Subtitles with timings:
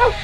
[0.00, 0.16] Welcome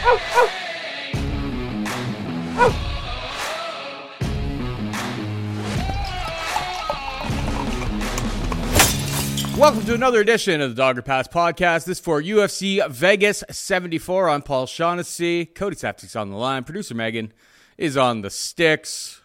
[9.84, 11.84] to another edition of the Dog or Pass podcast.
[11.84, 14.30] This for UFC Vegas 74.
[14.30, 15.44] I'm Paul Shaughnessy.
[15.44, 16.64] Cody Saftic's on the line.
[16.64, 17.34] Producer Megan
[17.76, 19.20] is on the sticks.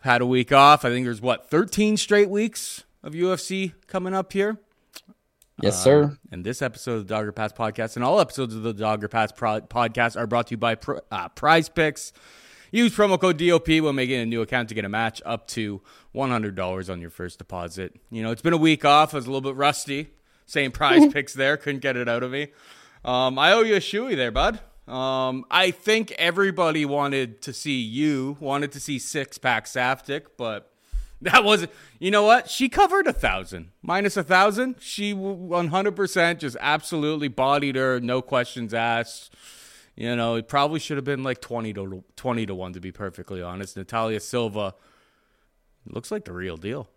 [0.00, 0.86] Had a week off.
[0.86, 4.58] I think there's what 13 straight weeks of UFC coming up here.
[5.62, 6.04] Yes, sir.
[6.04, 8.74] Um, and this episode of the Dog or Pass podcast and all episodes of the
[8.74, 12.12] Dog or Pass pro- podcast are brought to you by Pr- uh, Prize Picks.
[12.70, 15.80] Use promo code DOP when making a new account to get a match up to
[16.14, 17.94] $100 on your first deposit.
[18.10, 19.14] You know, it's been a week off.
[19.14, 20.10] I was a little bit rusty
[20.44, 21.56] saying prize picks there.
[21.56, 22.48] Couldn't get it out of me.
[23.04, 24.60] Um, I owe you a shoey there, bud.
[24.88, 30.70] Um, I think everybody wanted to see you, wanted to see six pack Saftic, but
[31.22, 31.72] that wasn't.
[31.98, 32.50] You know what?
[32.50, 34.76] She covered a thousand minus a thousand.
[34.80, 39.34] She 100% just absolutely bodied her, no questions asked.
[39.94, 42.92] You know, it probably should have been like 20 to 20 to 1 to be
[42.92, 43.76] perfectly honest.
[43.76, 44.74] Natalia Silva
[45.86, 46.88] looks like the real deal.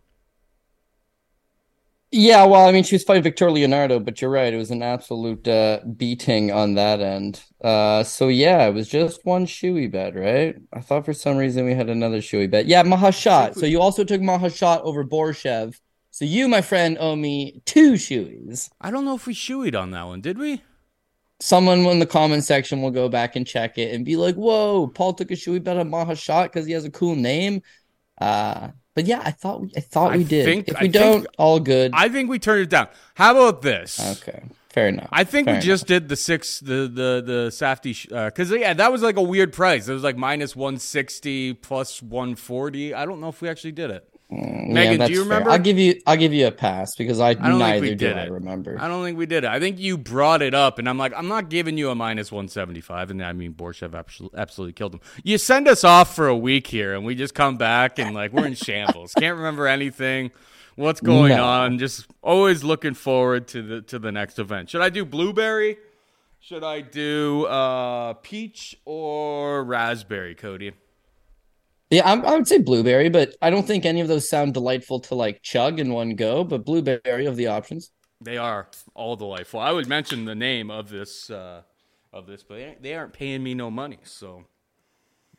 [2.11, 4.81] Yeah, well, I mean, she was fighting Victoria Leonardo, but you're right; it was an
[4.81, 7.43] absolute uh, beating on that end.
[7.63, 10.55] Uh, so yeah, it was just one shoey bet, right?
[10.73, 12.65] I thought for some reason we had another shoey bet.
[12.65, 13.55] Yeah, Mahashat.
[13.55, 15.79] So you also took Mahashat over Borshchev.
[16.09, 18.71] So you, my friend, owe me two shoeys.
[18.81, 20.63] I don't know if we shoeyed on that one, did we?
[21.41, 24.87] Someone in the comment section will go back and check it and be like, "Whoa,
[24.87, 27.61] Paul took a shoey bet on Mahashat because he has a cool name."
[28.19, 30.45] Uh, but yeah, I thought we, I thought I we did.
[30.45, 31.91] think- if we think- don't, all good.
[31.93, 32.87] I think we turned it down.
[33.15, 33.99] How about this?
[34.21, 35.07] okay, fair enough.
[35.11, 38.91] I think Fair we just did the six, the the the Safety, because yeah, that
[38.91, 39.87] was like a weird price.
[39.87, 42.93] It was like minus one sixty plus one forty.
[42.93, 44.05] I don't know if we actually did it.
[44.31, 45.23] Mm, Megan, do that's you fair.
[45.23, 45.49] remember?
[45.49, 47.95] I'll give you I'll give you a pass because I, don't think neither we do
[47.95, 48.77] did I remember.
[48.79, 49.47] I don't think we did it.
[49.49, 52.31] I think you brought it up, and I'm like, I'm not giving you a minus
[52.31, 53.09] 175.
[53.09, 53.95] And I mean, Borshchev
[54.35, 55.01] absolutely killed him.
[55.23, 58.31] You send us off for a week here, and we just come back, and like,
[58.31, 59.13] we're in shambles.
[59.17, 60.29] Can't remember anything.
[60.75, 61.43] What's going No.
[61.43, 61.79] on?
[61.79, 64.69] Just always looking forward to the to the next event.
[64.69, 65.77] Should I do blueberry?
[66.39, 70.71] Should I do uh, peach or raspberry, Cody?
[71.89, 74.99] Yeah, I'm, I would say blueberry, but I don't think any of those sound delightful
[75.01, 76.43] to like chug in one go.
[76.43, 77.91] But blueberry of the options.
[78.21, 79.59] They are all delightful.
[79.59, 81.61] I would mention the name of this uh,
[82.13, 84.45] of this, but they- aren't paying me no money, so.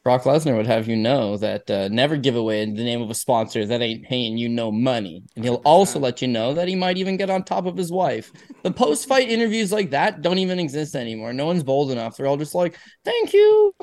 [0.02, 3.14] Brock Lesnar would have you know that uh, never give away the name of a
[3.14, 6.74] sponsor that ain't paying you no money, and he'll also let you know that he
[6.74, 8.32] might even get on top of his wife.
[8.62, 11.32] The post-fight interviews like that don't even exist anymore.
[11.34, 12.16] No one's bold enough.
[12.16, 13.74] They're all just like, "Thank you,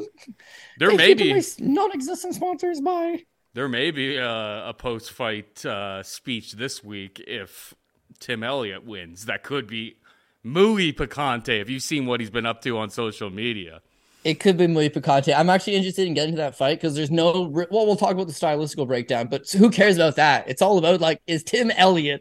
[0.77, 3.23] There Thank may you be non-existent sponsors." Bye.
[3.53, 7.73] there may be uh, a post fight uh, speech this week if
[8.19, 9.25] Tim Elliott wins.
[9.25, 9.97] That could be
[10.43, 11.61] muy picante.
[11.61, 13.81] If you've seen what he's been up to on social media,
[14.27, 15.33] It could be muy picante.
[15.33, 17.47] I'm actually interested in getting to that fight because there's no.
[17.47, 20.49] Well, we'll talk about the stylistical breakdown, but who cares about that?
[20.49, 22.19] It's all about like, is Tim Elliott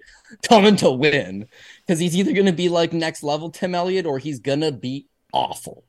[0.48, 1.48] coming to win?
[1.84, 4.70] Because he's either going to be like next level Tim Elliott or he's going to
[4.70, 5.82] be awful.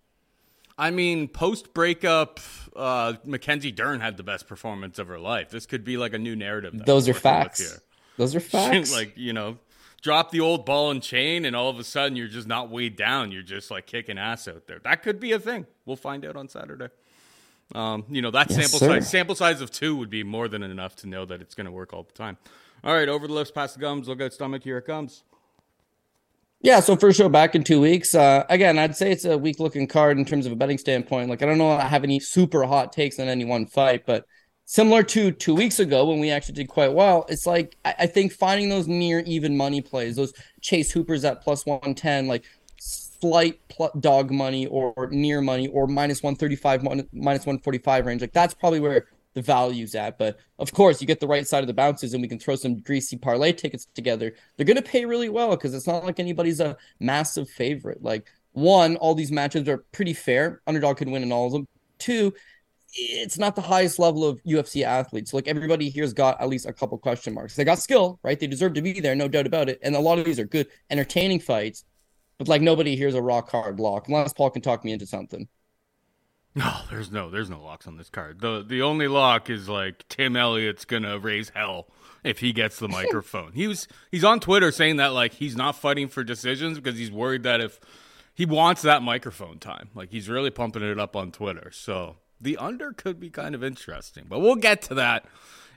[0.75, 2.39] I mean, post breakup,
[2.75, 5.51] uh, Mackenzie Dern had the best performance of her life.
[5.51, 6.83] This could be like a new narrative.
[6.83, 7.59] Those are facts.
[7.59, 7.79] here.
[8.17, 8.91] Those are facts.
[8.91, 9.59] like you know
[10.07, 12.95] drop the old ball and chain and all of a sudden you're just not weighed
[12.95, 16.25] down you're just like kicking ass out there that could be a thing we'll find
[16.25, 16.87] out on saturday
[17.75, 18.87] um, you know that Yes, sample sir.
[18.87, 21.65] size sample size of two would be more than enough to know that it's going
[21.65, 22.37] to work all the time
[22.83, 25.23] all right over the lips past the gums look at stomach here it comes
[26.61, 28.15] Yeah, so first show back in two weeks.
[28.15, 31.29] Uh, again, I'd say it's a weak looking card in terms of a betting standpoint.
[31.29, 34.25] Like, I don't know I have any super hot takes on any one fight, but
[34.67, 38.07] similar to two weeks ago when we actually did quite well, it's like I, I
[38.07, 42.43] think finding those near even money plays, those Chase Hoopers at plus 110, like
[42.77, 47.79] slight pl- dog money or near money or minus one thirty five, minus one forty
[47.79, 50.17] five range, like that's probably where the value's at.
[50.17, 52.55] But of course, you get the right side of the bounces, and we can throw
[52.55, 54.33] some greasy parlay tickets together.
[54.55, 58.03] They're going to pay really well because it's not like anybody's a massive favorite.
[58.03, 60.61] Like one, all these matches are pretty fair.
[60.67, 61.67] Underdog could win in all of them.
[61.99, 62.33] Two,
[62.93, 65.33] it's not the highest level of UFC athletes.
[65.33, 67.55] Like everybody here's got at least a couple question marks.
[67.55, 68.39] They got skill, right?
[68.39, 69.79] They deserve to be there, no doubt about it.
[69.83, 71.83] And a lot of these are good, entertaining fights.
[72.37, 75.47] But like nobody here's a rock hard lock, unless Paul can talk me into something.
[76.55, 79.67] no oh, there's no there's no locks on this card the the only lock is
[79.69, 81.87] like tim elliott's gonna raise hell
[82.23, 85.75] if he gets the microphone he was he's on twitter saying that like he's not
[85.75, 87.79] fighting for decisions because he's worried that if
[88.33, 92.57] he wants that microphone time like he's really pumping it up on twitter so the
[92.57, 95.25] under could be kind of interesting but we'll get to that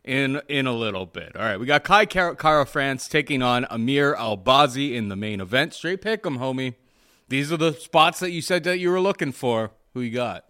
[0.05, 4.15] in in a little bit all right we got kai Kara France taking on amir
[4.15, 6.75] albazi in the main event straight pick him homie
[7.31, 9.71] these are the spots that you said that you were looking for.
[9.95, 10.47] Who you got?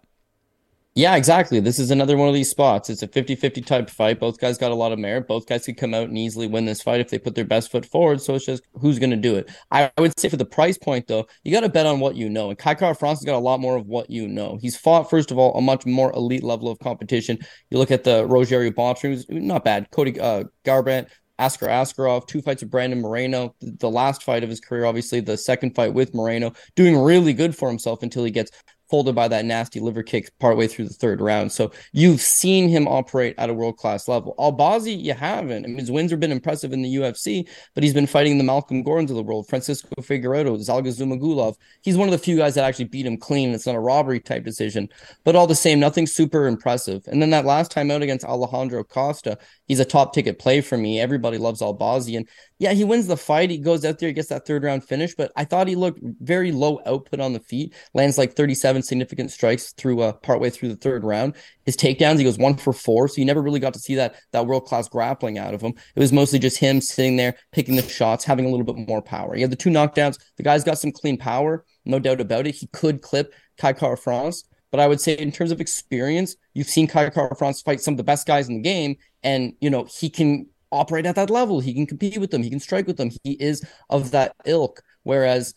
[0.93, 1.61] Yeah, exactly.
[1.61, 2.89] This is another one of these spots.
[2.89, 4.19] It's a 50 50 type fight.
[4.19, 5.25] Both guys got a lot of merit.
[5.25, 7.71] Both guys could come out and easily win this fight if they put their best
[7.71, 8.19] foot forward.
[8.19, 9.49] So it's just who's going to do it.
[9.71, 12.29] I would say for the price point, though, you got to bet on what you
[12.29, 12.49] know.
[12.49, 14.57] And Kai Kara-France has got a lot more of what you know.
[14.61, 17.39] He's fought, first of all, a much more elite level of competition.
[17.69, 19.89] You look at the Rogerio Bontorin, not bad.
[19.91, 21.07] Cody uh, Garbrandt,
[21.39, 25.37] Askar Askarov, two fights with Brandon Moreno, the last fight of his career, obviously the
[25.37, 28.51] second fight with Moreno, doing really good for himself until he gets
[28.91, 31.51] folded by that nasty liver kick partway through the third round.
[31.51, 34.35] So you've seen him operate at a world class level.
[34.37, 35.63] Albazi, you haven't.
[35.63, 38.43] I mean, his wins have been impressive in the UFC, but he's been fighting the
[38.43, 41.55] Malcolm Gordons of the world, Francisco Figueiredo, Zhalgas Zhumagulov.
[41.81, 43.51] He's one of the few guys that actually beat him clean.
[43.53, 44.89] It's not a robbery type decision,
[45.23, 47.07] but all the same, nothing super impressive.
[47.07, 49.37] And then that last time out against Alessandro Costa,
[49.67, 50.99] he's a top ticket play for me.
[50.99, 52.17] Everybody loves Albazi.
[52.17, 52.27] And
[52.61, 53.49] yeah, he wins the fight.
[53.49, 55.99] He goes out there, he gets that third round finish, but I thought he looked
[56.21, 60.69] very low output on the feet, lands like 37 significant strikes through uh, partway through
[60.69, 61.33] the third round.
[61.65, 63.07] His takedowns, he goes one for four.
[63.07, 65.73] So you never really got to see that, that world class grappling out of him.
[65.95, 69.01] It was mostly just him sitting there, picking the shots, having a little bit more
[69.01, 69.33] power.
[69.33, 70.19] He had the two knockdowns.
[70.37, 72.53] The guy's got some clean power, no doubt about it.
[72.53, 74.43] He could clip Kai Kara-France.
[74.69, 77.97] But I would say, in terms of experience, you've seen Kai Kara-France fight some of
[77.97, 81.59] the best guys in the game, and you know he can operate at that level.
[81.59, 82.43] He can compete with them.
[82.43, 83.11] He can strike with them.
[83.23, 84.81] He is of that ilk.
[85.03, 85.53] Whereas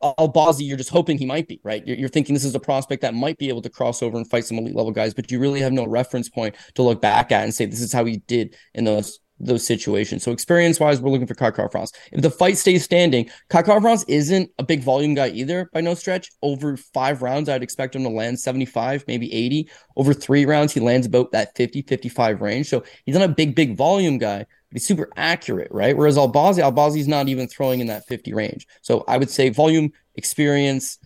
[0.00, 1.86] uh, Albazi, you're just hoping he might be right.
[1.86, 4.28] You're, you're, thinking this is a prospect that might be able to cross over and
[4.28, 7.32] fight some elite level guys, but you really have no reference point to look back
[7.32, 10.22] at and say this is how he did in those those situations.
[10.22, 11.92] So experience wise, we're looking for Kai Kara-France.
[12.12, 15.94] If the fight stays standing, Kai Kara-France isn't a big volume guy either by no
[15.94, 16.30] stretch.
[16.42, 19.68] Over five rounds, I'd expect him to land 75, maybe 80.
[19.96, 22.68] Over three rounds, he lands about that 50, 55 range.
[22.68, 25.96] So he's not a big, big volume guy, but he's super accurate, right?
[25.96, 28.66] Whereas Albazi, Albazi's not even throwing in that 50 range.
[28.82, 30.98] So I would say volume, experience,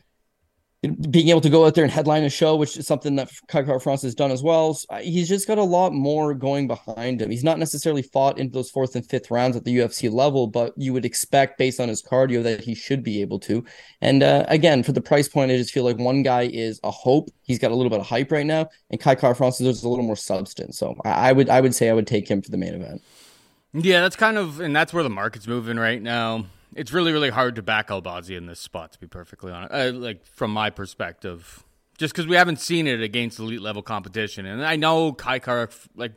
[1.10, 3.64] being able to go out there and headline a show, which is something that Kai
[3.64, 4.74] Kara-France has done as well.
[4.74, 7.30] So he's just got a lot more going behind him.
[7.30, 10.72] He's not necessarily fought into those fourth and fifth rounds at the UFC level, but
[10.76, 13.64] you would expect based on his cardio that he should be able to.
[14.00, 16.92] And uh, again, for the price point, I just feel like one guy is a
[16.92, 17.30] hope.
[17.42, 20.04] He's got a little bit of hype right now, and Kai Kara-France there's a little
[20.04, 20.78] more substance.
[20.78, 23.02] So I, I would I would say I would take him for the main event.
[23.72, 27.30] Yeah, that's kind of, and that's where the market's moving right now it's really really
[27.30, 28.92] hard to back Albazi in this spot.
[28.92, 31.64] To be perfectly honest, uh, like from my perspective,
[31.98, 35.68] just because we haven't seen it against elite level competition, and I know Kai Kara,
[35.94, 36.12] like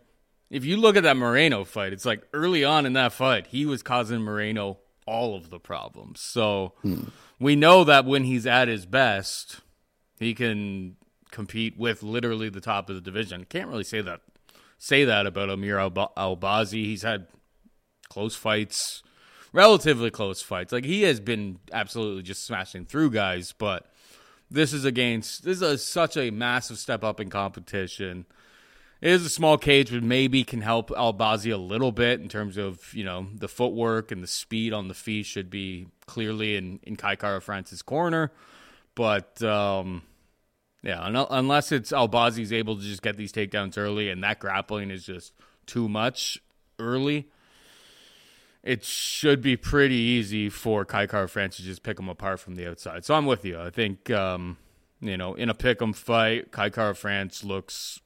[0.50, 3.66] if you look at that Moreno fight, it's like early on in that fight, he
[3.66, 6.22] was causing Moreno all of the problems.
[6.22, 7.06] So hmm.
[7.40, 9.62] we know that when he's at his best,
[10.20, 10.98] he can
[11.32, 13.46] compete with literally the top of the division.
[13.46, 14.22] Can't really say that
[14.78, 17.28] say that about Amir Al- albazi He's had
[18.10, 19.04] close fights
[19.54, 20.72] relatively close fights.
[20.72, 23.88] Like he has been absolutely just smashing through guys, but
[24.50, 28.26] this is against this is a, such a massive step up in competition.
[29.02, 32.58] It is a small cage, but maybe can help Albazi a little bit in terms
[32.58, 36.80] of you know the footwork and the speed on the feet should be clearly in
[36.84, 38.32] in Kai Kara-France's corner,
[38.96, 39.42] but.
[39.44, 40.04] um
[40.84, 45.06] yeah, unless it's Albazi's able to just get these takedowns early and that grappling is
[45.06, 45.32] just
[45.68, 46.40] too much
[46.80, 47.30] early,
[48.64, 52.70] it should be pretty easy for Kai Kara-France to just pick him apart from the
[52.70, 53.06] outside.
[53.06, 53.60] So I'm with you.
[53.60, 54.58] I think um,
[55.00, 58.00] you know in a pick 'em fight, Kai Kara-France looks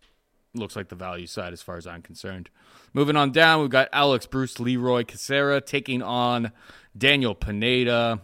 [0.53, 2.49] looks like the value side as far as I'm concerned.
[2.93, 6.51] Moving on down, we've got Alex Bruce Leroy Caceres taking on
[6.97, 8.21] Daniel Pineda.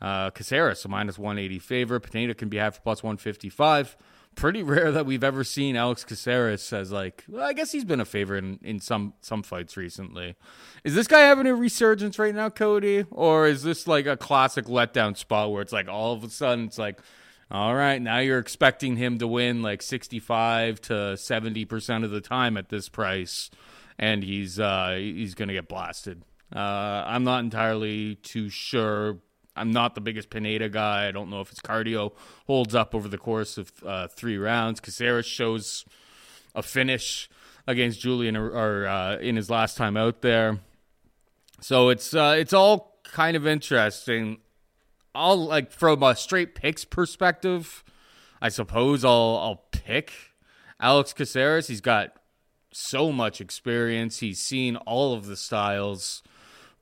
[0.00, 2.00] Uh, Caceres, a minus 180 favorite.
[2.00, 3.96] Pineda can be half plus 155
[4.34, 7.24] pretty rare that we've ever seen Alex Caceres as like.
[7.28, 10.36] Well, I guess he's been a favorite in, in some some fights recently.
[10.84, 14.66] Is this guy having a resurgence right now, Cody, or is this like a classic
[14.66, 17.00] letdown spot where it's like all of a sudden it's like,
[17.50, 22.10] all right, now you're expecting him to win like sixty five to seventy percent of
[22.10, 23.50] the time at this price,
[23.98, 26.22] and he's uh, he's gonna get blasted.
[26.54, 29.18] Uh, I'm not entirely too sure
[29.56, 31.06] I'm not the biggest Pineda guy.
[31.06, 32.12] I don't know if his cardio
[32.46, 34.80] holds up over the course of uh, three rounds.
[34.80, 35.84] Caceres shows
[36.54, 37.28] a finish
[37.66, 40.58] against Julian or, or uh, in his last time out there.
[41.60, 44.38] So it's uh, it's all kind of interesting.
[45.14, 47.84] I'll like from a straight picks perspective,
[48.42, 50.12] I suppose I'll I'll pick
[50.80, 51.68] Alex Caceres.
[51.68, 52.16] He's got
[52.72, 54.18] so much experience.
[54.18, 56.22] He's seen all of the styles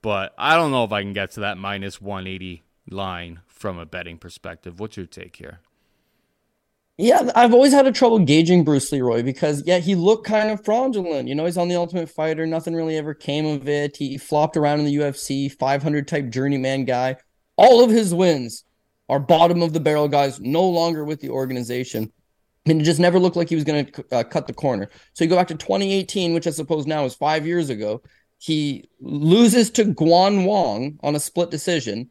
[0.02, 3.86] but I don't know if I can get to that minus 180 line from a
[3.86, 4.80] betting perspective.
[4.80, 5.60] What's your take here?
[6.98, 10.64] Yeah, I've always had a trouble gauging Bruce Leroy because yeah, he looked kind of
[10.64, 11.26] fraudulent.
[11.26, 12.46] You know, he's on the Ultimate Fighter.
[12.46, 13.96] Nothing really ever came of it.
[13.96, 17.16] He flopped around in the UFC, 500 type journeyman guy.
[17.56, 18.64] All of his wins
[19.08, 22.12] are bottom of the barrel guys no longer with the organization.
[22.66, 24.88] And it just never looked like he was going to uh, cut the corner.
[25.14, 28.02] So you go back to 2018, which I suppose now is five years ago.
[28.42, 32.10] He loses to Guan Wang on a split decision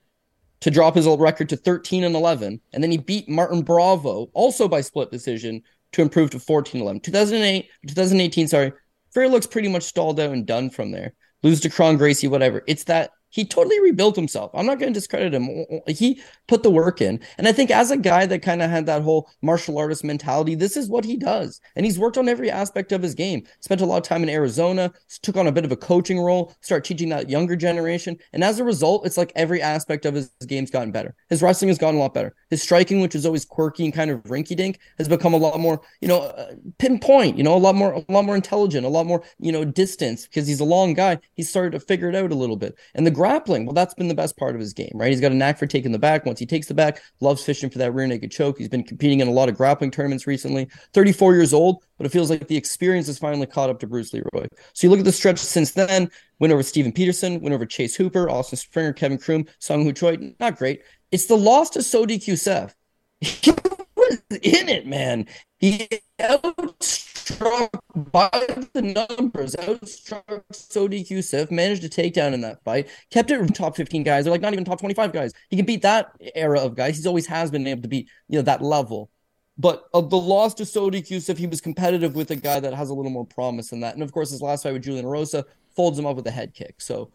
[0.62, 2.62] to drop his old record to 13 and 11.
[2.72, 5.62] And then he beat Martin Bravo also by split decision
[5.92, 7.02] to improve to 14 11.
[7.02, 8.72] 2008, 2018, sorry.
[9.12, 11.12] Freire looks pretty much stalled out and done from there.
[11.44, 12.64] Lose to Kron Gracie, whatever.
[12.66, 14.52] It's that he totally rebuilt himself.
[14.54, 15.66] I'm not going to discredit him.
[15.88, 17.20] He put the work in.
[17.38, 20.54] And I think as a guy that kind of had that whole martial artist mentality,
[20.54, 21.60] this is what he does.
[21.76, 23.48] And he's worked on every aspect of his game.
[23.62, 26.54] Spent a lot of time in Arizona, took on a bit of a coaching role,
[26.62, 28.18] start teaching that younger generation.
[28.34, 31.16] And as a result, it's like every aspect of his game's gotten better.
[31.30, 32.36] His wrestling has gotten a lot better.
[32.52, 35.60] His striking, which was always quirky and kind of rinky dink, has become a lot
[35.60, 38.90] more, you know, uh, pinpoint, you know, a lot more, a lot more intelligent, a
[38.90, 41.18] lot more, you know, distance because he's a long guy.
[41.34, 42.76] He's started to figure it out a little bit.
[42.94, 45.10] And the grappling, well, that's been the best part of his game, right?
[45.10, 46.26] He's got a knack for taking the back.
[46.26, 48.58] Once he takes the back, loves fishing for that rear naked choke.
[48.58, 50.68] He's been competing in a lot of grappling tournaments recently.
[50.94, 54.14] 34 years old, but it feels like the experience has finally caught up to Bruce
[54.14, 54.48] Leroy.
[54.74, 57.96] So you look at the stretch since then, win over Steven Peterson, win over Chase
[57.96, 60.82] Hooper, Austin Springer, Kevin Croom, Seungwoo Choi, not great.
[61.12, 62.74] It's the loss to Sodiq Yusuff.
[64.02, 65.28] He was in it, man.
[65.60, 65.88] He
[66.20, 68.30] outstruck by
[68.74, 73.50] the numbers, outstruck Sodiq Yusuff, managed to take down in that fight, kept it from
[73.50, 74.24] top 15 guys.
[74.24, 75.34] They're like not even top 25 guys.
[75.50, 76.96] He can beat that era of guys.
[76.96, 79.12] He's always has been able to beat, you know, that level.
[79.58, 82.90] But of the loss to Sodiq Yusuff, he was competitive with a guy that has
[82.90, 83.94] a little more promise than that.
[83.94, 85.44] And of course, his last fight with Julian Erosa
[85.76, 86.82] folds him up with a head kick.
[86.82, 87.12] So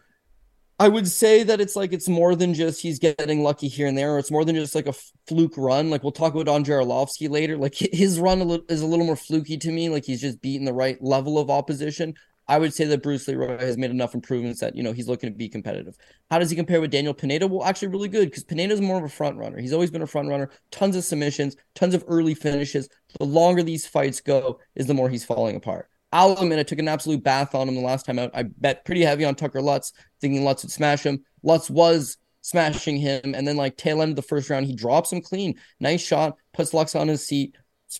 [0.78, 3.96] I would say that it's like it's more than just he's getting lucky here and
[3.96, 4.94] there, or it's more than just like a
[5.26, 5.88] fluke run.
[5.88, 7.56] Like we'll talk about Andrei Arlovski later.
[7.56, 9.88] Like his run is a little more fluky to me.
[9.88, 12.14] Like he's just beating the right level of opposition.
[12.48, 15.30] I would say that Bruce Leroy has made enough improvements that you know he's looking
[15.30, 15.96] to be competitive.
[16.30, 17.46] How does he compare with Daniel Pineda?
[17.46, 19.58] Well, actually, really good because Pineda is more of a front runner.
[19.58, 20.50] He's always been a front runner.
[20.70, 22.88] Tons of submissions, tons of early finishes.
[23.18, 25.88] The longer these fights go, is the more he's falling apart.
[26.16, 28.30] I'll I took an absolute bath on him the last time out.
[28.32, 31.22] I bet pretty heavy on Tucker Lutz, thinking Lutz would smash him.
[31.42, 35.12] Lutz was smashing him, and then like tail end of the first round, he drops
[35.12, 35.56] him clean.
[35.78, 37.54] Nice shot, puts Lutz on his seat.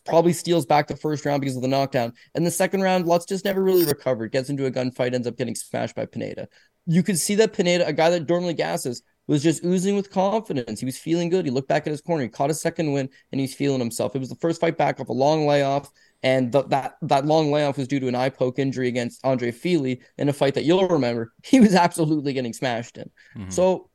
[0.07, 2.15] Probably steals back the first round because of the knockdown.
[2.35, 4.33] And the second round, Lutz just never really recovered.
[4.33, 6.49] Gets into a gunfight, ends up getting smashed by Pineda.
[6.87, 10.81] You could see that Pineda, a guy that normally gasses, was just oozing with confidence.
[10.81, 11.45] He was feeling good.
[11.45, 12.23] He looked back at his corner.
[12.23, 14.15] He caught a second win, and he's feeling himself.
[14.17, 15.91] It was the first fight back off a long layoff.
[16.27, 19.53] And the, that that long layoff was due to an eye poke injury against Andre
[19.53, 21.33] Fili in a fight that you'll remember.
[21.45, 23.09] He was absolutely getting smashed in.
[23.37, 23.51] Mm-hmm.
[23.51, 23.91] So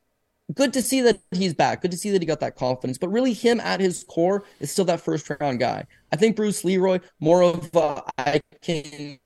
[0.54, 1.82] good to see that he's back.
[1.82, 2.96] Good to see that he got that confidence.
[2.96, 5.84] But really, him at his core is still that first round guy.
[6.10, 9.18] I think Bruce Leroy more of uh, I can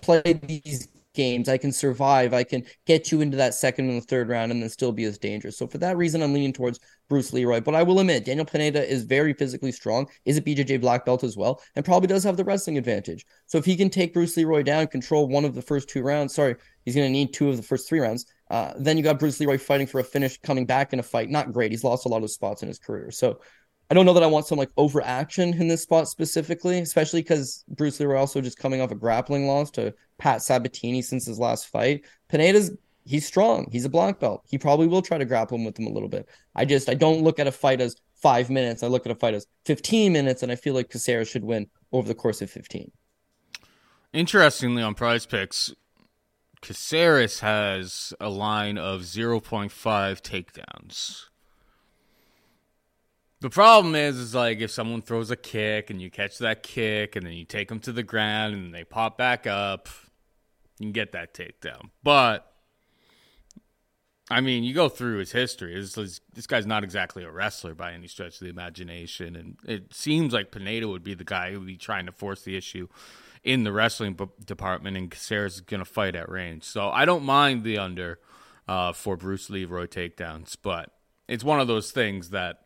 [0.00, 0.86] play these
[1.16, 1.48] games.
[1.48, 2.32] I can survive.
[2.32, 5.04] I can get you into that second and the third round and then still be
[5.04, 5.58] as dangerous.
[5.58, 7.60] So for that reason, I'm leaning towards Bruce Leroy.
[7.60, 11.24] But I will admit, Daniel Pineda is very physically strong, is a BJJ black belt
[11.24, 13.26] as well, and probably does have the wrestling advantage.
[13.46, 16.34] So if he can take Bruce Leroy down, control one of the first two rounds,
[16.34, 16.54] sorry,
[16.84, 18.26] he's going to need two of the first three rounds.
[18.50, 21.30] Uh, then you got Bruce Leroy fighting for a finish, coming back in a fight.
[21.30, 21.72] Not great.
[21.72, 23.10] He's lost a lot of spots in his career.
[23.10, 23.40] So
[23.90, 27.64] I don't know that I want some like overaction in this spot specifically, especially because
[27.68, 31.68] Bruce Leroy also just coming off a grappling loss to Pat Sabatini since his last
[31.68, 32.04] fight.
[32.28, 32.70] Pineda's
[33.04, 33.68] he's strong.
[33.70, 34.44] He's a black belt.
[34.48, 36.28] He probably will try to grapple him with him a little bit.
[36.54, 38.82] I just I don't look at a fight as five minutes.
[38.82, 41.68] I look at a fight as 15 minutes, and I feel like Caceres should win
[41.92, 42.90] over the course of 15.
[44.12, 45.74] Interestingly, on prize picks,
[46.62, 51.26] Caceres has a line of 0.5 takedowns.
[53.40, 57.14] The problem is, is like if someone throws a kick and you catch that kick
[57.14, 59.88] and then you take them to the ground and they pop back up,
[60.78, 61.90] you can get that takedown.
[62.02, 62.52] But
[64.30, 65.80] I mean, you go through his history.
[65.80, 69.94] This, this guy's not exactly a wrestler by any stretch of the imagination, and it
[69.94, 72.88] seems like Pineda would be the guy who would be trying to force the issue
[73.44, 76.64] in the wrestling department, and Caceres is going to fight at range.
[76.64, 78.18] So I don't mind the under
[78.66, 80.90] uh, for Bruce Leroy takedowns, but
[81.28, 82.62] it's one of those things that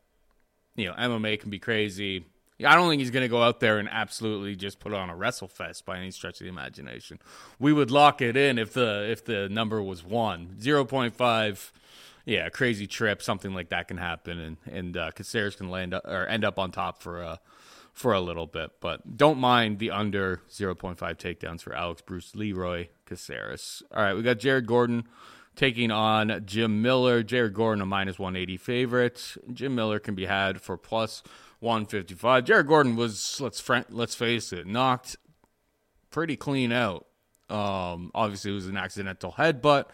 [0.77, 2.25] you know, MMA can be crazy.
[2.65, 5.17] I don't think he's going to go out there and absolutely just put on a
[5.17, 7.19] wrestle fest by any stretch of the imagination.
[7.59, 11.73] We would lock it in if the if the number was one zero point five.
[12.27, 16.05] Yeah, crazy trip, something like that can happen, and and uh, Caceres can land up,
[16.05, 17.41] or end up on top for a
[17.93, 18.73] for a little bit.
[18.81, 23.83] But don't mind the under zero point five takedowns for Alex Bruce Leroy Caceres.
[23.93, 25.05] All right, we got Jared Gordon
[25.57, 27.23] taking on Jim Miller.
[27.23, 29.37] Jared Gordon, a minus 180 favorite.
[29.53, 31.23] Jim Miller can be had for plus
[31.61, 32.45] 155.
[32.45, 35.17] Jared Gordon was, let's fr- let's face it, knocked
[36.11, 37.07] pretty clean out.
[37.49, 39.87] Um, obviously, it was an accidental headbutt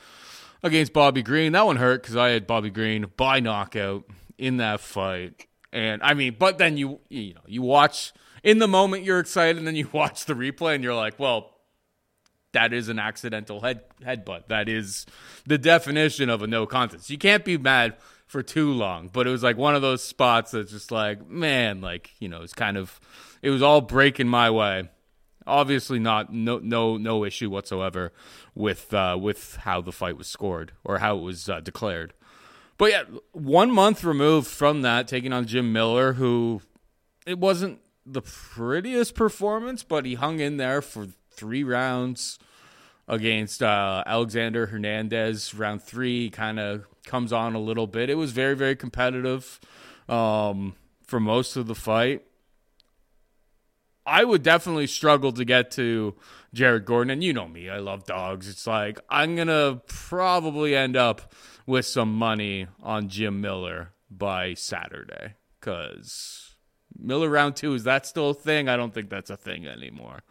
[0.63, 1.53] against Bobby Green.
[1.53, 4.05] That one hurt because I had Bobby Green by knockout
[4.39, 5.47] in that fight.
[5.73, 9.57] And I mean, but then you you know you watch in the moment you're excited,
[9.57, 11.55] and then you watch the replay and you're like, well,
[12.53, 14.49] that is an accidental head headbutt.
[14.49, 15.07] That is
[15.47, 17.11] the definition of a no contest.
[17.11, 17.97] You can't be mad
[18.27, 21.81] for too long, but it was like one of those spots that's just like, man,
[21.81, 23.01] like you know, it's kind of
[23.43, 24.89] it was all breaking my way.
[25.47, 28.13] Obviously, not no no no issue whatsoever
[28.55, 32.13] with uh, with how the fight was scored or how it was uh, declared.
[32.79, 36.63] But yeah, one month removed from that, taking on Jim Miller, who
[37.27, 42.39] it wasn't the prettiest performance, but he hung in there for three rounds
[43.09, 45.55] against uh, Alexander Hernandez.
[45.55, 48.11] Round three kind of comes on a little bit.
[48.11, 49.59] It was very, very competitive
[50.09, 50.75] um,
[51.07, 52.23] for most of the fight.
[54.05, 56.15] I would definitely struggle to get to
[56.55, 57.11] Jared Gordon.
[57.11, 58.49] And you know me, I love dogs.
[58.49, 61.33] It's like I'm going to probably end up
[61.67, 66.55] with some money on Jim Miller by Saturday because
[66.97, 68.69] Miller round two is that still a thing?
[68.69, 70.23] I don't think that's a thing anymore.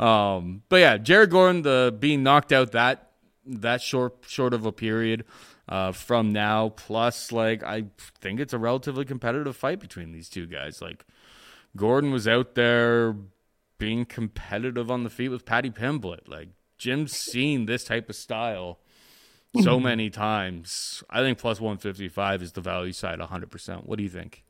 [0.00, 3.12] Um, but yeah, Jared Gordon, the being knocked out that
[3.44, 5.24] that short short of a period
[5.68, 7.84] uh, from now, plus like I
[8.20, 10.80] think it's a relatively competitive fight between these two guys.
[10.80, 11.04] Like
[11.76, 13.14] Gordon was out there
[13.78, 16.26] being competitive on the feet with Paddy Pimblett.
[16.26, 16.48] Like
[16.78, 18.78] Jim's seen this type of style
[19.62, 21.02] so many times.
[21.10, 23.86] I think plus 155 is the value side 100%.
[23.86, 24.44] What do you think?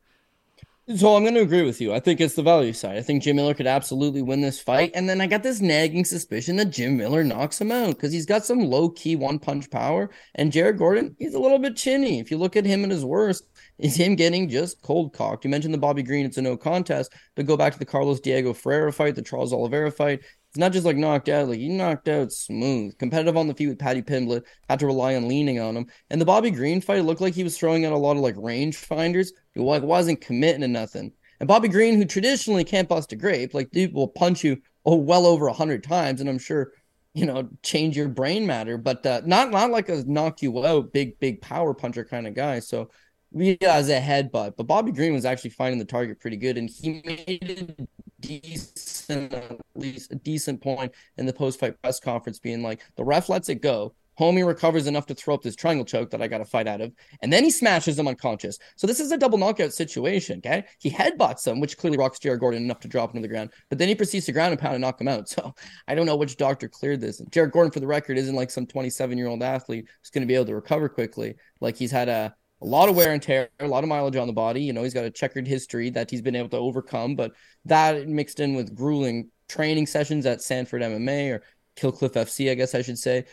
[0.95, 1.93] So I'm going to agree with you.
[1.93, 2.97] I think it's the value side.
[2.97, 4.89] I think Jim Miller could absolutely win this fight.
[4.95, 8.25] And then I got this nagging suspicion that Jim Miller knocks him out because he's
[8.25, 10.09] got some low key one punch power.
[10.33, 12.19] And Jared Gordon, he's a little bit chinny.
[12.19, 13.43] If you look at him at his worst,
[13.77, 15.45] is him getting just cold cocked.
[15.45, 18.19] You mentioned the Bobby Green, it's a no contest, but go back to the Carlos
[18.19, 20.21] Diego Ferreira fight, the Charles Oliveira fight.
[20.49, 22.97] It's not just like knocked out, like he knocked out smooth.
[22.97, 25.85] Competitive on the feet with Paddy Pimblett, had to rely on leaning on him.
[26.09, 28.35] And the Bobby Green fight looked like he was throwing out a lot of like
[28.37, 29.31] range finders.
[29.53, 31.11] He like wasn't committing to nothing.
[31.39, 34.95] And Bobby Green, who traditionally can't bust a grape, like dude will punch you oh
[34.95, 36.73] well over a hundred times, and I'm sure
[37.13, 40.91] you know change your brain matter, but uh, not not like a knock you out
[40.91, 42.59] big big power puncher kind of guy.
[42.59, 42.89] So
[43.31, 46.69] yeah, as a headbutt, but Bobby Green was actually finding the target pretty good, and
[46.69, 47.87] he made a
[48.19, 53.29] decent, at least a decent point in the post-fight press conference, being like, "The ref
[53.29, 53.93] lets it go.
[54.19, 56.81] Homie recovers enough to throw up this triangle choke that I got to fight out
[56.81, 56.91] of,
[57.21, 58.59] and then he smashes him unconscious.
[58.75, 60.39] So this is a double knockout situation.
[60.39, 63.33] Okay, he headbutts him, which clearly rocks Jared Gordon enough to drop him to the
[63.33, 65.29] ground, but then he proceeds to ground and pound and knock him out.
[65.39, 65.53] So
[65.87, 67.21] I don't know which doctor cleared this.
[67.29, 70.27] Jared Gordon, for the record, isn't like some 27 year old athlete who's going to
[70.27, 71.35] be able to recover quickly.
[71.61, 74.27] Like he's had a a lot of wear and tear, a lot of mileage on
[74.27, 74.61] the body.
[74.61, 77.33] You know, he's got a checkered history that he's been able to overcome, but
[77.65, 81.43] that mixed in with grueling training sessions at Sanford MMA or
[81.75, 83.25] Kill Cliff FC, I guess I should say,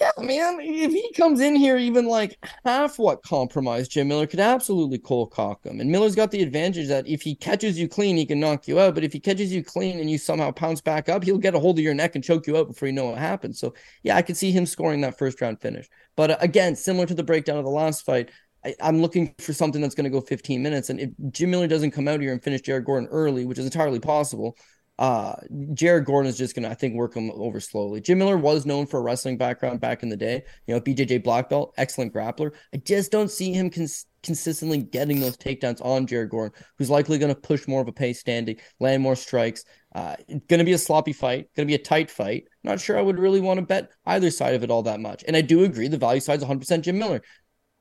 [0.00, 4.40] yeah, man, if he comes in here even like half what compromised, Jim Miller could
[4.40, 5.78] absolutely cold cock him.
[5.78, 8.80] And Miller's got the advantage that if he catches you clean, he can knock you
[8.80, 8.94] out.
[8.94, 11.58] But if he catches you clean and you somehow pounce back up, he'll get a
[11.58, 13.60] hold of your neck and choke you out before you know what happens.
[13.60, 15.86] So, yeah, I could see him scoring that first round finish.
[16.16, 18.30] But uh, again, similar to the breakdown of the last fight,
[18.64, 20.88] I, am looking for something that's going to go 15 minutes.
[20.88, 23.66] And if Jim Miller doesn't come out here and finish Jared Gordon early, which is
[23.66, 24.56] entirely possible,
[25.00, 25.34] uh,
[25.72, 28.02] Jared Gordon is just going to, I think, work him over slowly.
[28.02, 30.42] Jim Miller was known for a wrestling background back in the day.
[30.66, 32.52] You know, BJJ black belt, excellent grappler.
[32.74, 37.16] I just don't see him cons- consistently getting those takedowns on Jared Gordon, who's likely
[37.16, 39.64] going to push more of a pace standing, land more strikes.
[39.94, 40.16] Uh,
[40.48, 42.44] going to be a sloppy fight, going to be a tight fight.
[42.62, 45.24] Not sure I would really want to bet either side of it all that much.
[45.26, 47.22] And I do agree the value side is 100% Jim Miller.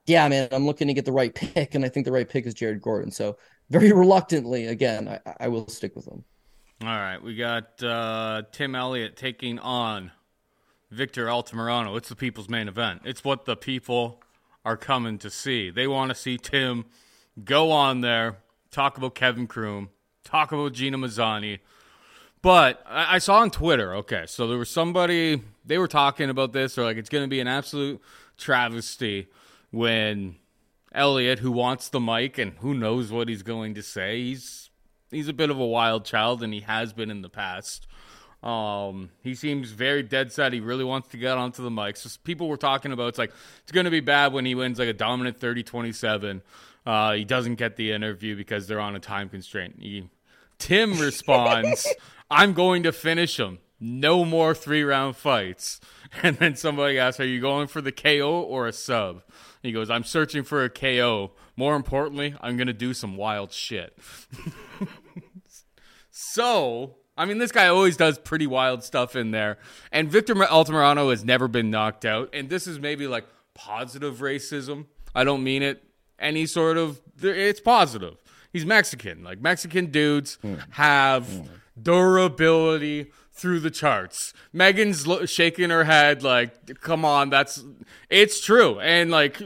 [0.06, 2.46] Yeah, man, I'm looking to get the right pick, and I think the right pick
[2.46, 3.12] is Jared Gordon.
[3.12, 3.36] So
[3.70, 6.24] very reluctantly, again, I, I will stick with him.
[6.82, 10.12] All right, we got uh, Tim Elliott taking on
[10.90, 11.98] Victor Altamirano.
[11.98, 13.02] It's the people's main event.
[13.04, 14.22] It's what the people
[14.64, 15.72] are coming to see.
[15.72, 16.86] They want to see Tim
[17.44, 18.38] go on there,
[18.72, 19.90] talk about Kevin Croom,
[20.24, 21.60] talk about Gina Mazany.
[22.42, 26.54] But I, I saw on Twitter, okay, so there was somebody, they were talking about
[26.54, 26.76] this.
[26.76, 28.02] They're like, it's going to be an absolute
[28.38, 29.28] travesty
[29.70, 30.38] when
[30.94, 34.69] Elliott, who wants the mic and who knows what he's going to say, he's
[35.12, 37.88] he's a bit of a wild child, and he has been in the past.
[38.42, 40.54] Um, he seems very dead set.
[40.54, 41.98] He really wants to get onto the mic.
[41.98, 44.80] So people were talking about it's like it's going to be bad when he wins
[44.80, 46.42] like a dominant 30-27.
[46.86, 49.76] Uh, he doesn't get the interview because they're on a time constraint.
[49.80, 50.10] He,
[50.58, 51.88] Tim responds,
[52.32, 53.60] "I'm going to finish him.
[53.80, 55.80] No more three round fights."
[56.24, 59.22] And then somebody asks, "Are you going for the KO or a sub?"
[59.62, 61.34] He goes, "I'm searching for a KO.
[61.56, 63.96] More importantly, I'm going to do some wild shit."
[66.10, 69.60] so, I mean, this guy always does pretty wild stuff in there.
[69.92, 72.30] And Victor Altamirano has never been knocked out.
[72.34, 74.86] And this is maybe like positive racism.
[75.14, 75.84] I don't mean it
[76.18, 78.16] any sort of it's positive.
[78.52, 79.24] He's Mexican.
[79.24, 80.60] Like Mexican dudes mm.
[80.72, 81.48] have mm.
[81.82, 84.34] durability through the charts.
[84.52, 87.64] Megan's lo- shaking her head like, "Come on, that's
[88.10, 89.42] it's true." And like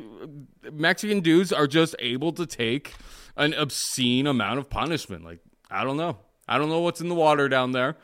[0.72, 2.94] Mexican dudes are just able to take
[3.38, 5.24] an obscene amount of punishment.
[5.24, 7.98] Like I don't know, I don't know what's in the water down there,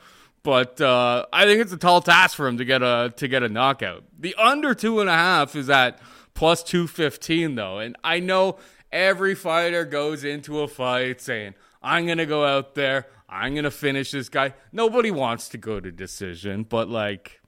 [0.43, 3.43] but uh, I think it's a tall task for him to get a to get
[3.43, 4.03] a knockout.
[4.17, 5.99] The under two and a half is at
[6.33, 8.57] plus two fifteen though, and I know
[8.91, 14.11] every fighter goes into a fight saying, "I'm gonna go out there." I'm gonna finish
[14.11, 14.53] this guy.
[14.71, 17.41] Nobody wants to go to decision, but like,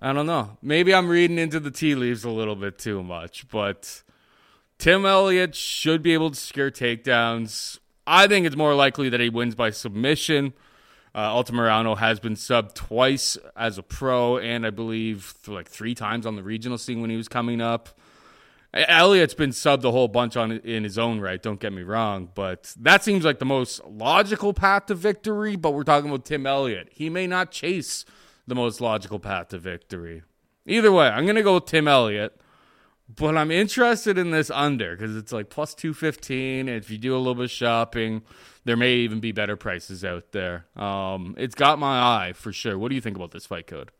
[0.00, 0.58] I don't know.
[0.60, 4.02] Maybe I'm reading into the tea leaves a little bit too much, but
[4.78, 7.78] Tim Elliott should be able to secure takedowns.
[8.06, 10.54] I think it's more likely that he wins by submission.
[11.14, 16.26] Uh, Altamirano has been subbed twice as a pro, and I believe like three times
[16.26, 17.98] on the regional scene when he was coming up.
[18.86, 21.42] Elliott's been subbed a whole bunch on in his own right.
[21.42, 25.56] Don't get me wrong, but that seems like the most logical path to victory.
[25.56, 26.88] But we're talking about Tim Elliott.
[26.92, 28.04] He may not chase
[28.46, 30.22] the most logical path to victory.
[30.66, 32.40] Either way, I'm gonna go with Tim Elliott.
[33.14, 36.68] But I'm interested in this under because it's like plus two fifteen.
[36.68, 38.20] If you do a little bit of shopping,
[38.66, 40.66] there may even be better prices out there.
[40.76, 42.78] Um, it's got my eye for sure.
[42.78, 43.92] What do you think about this fight code?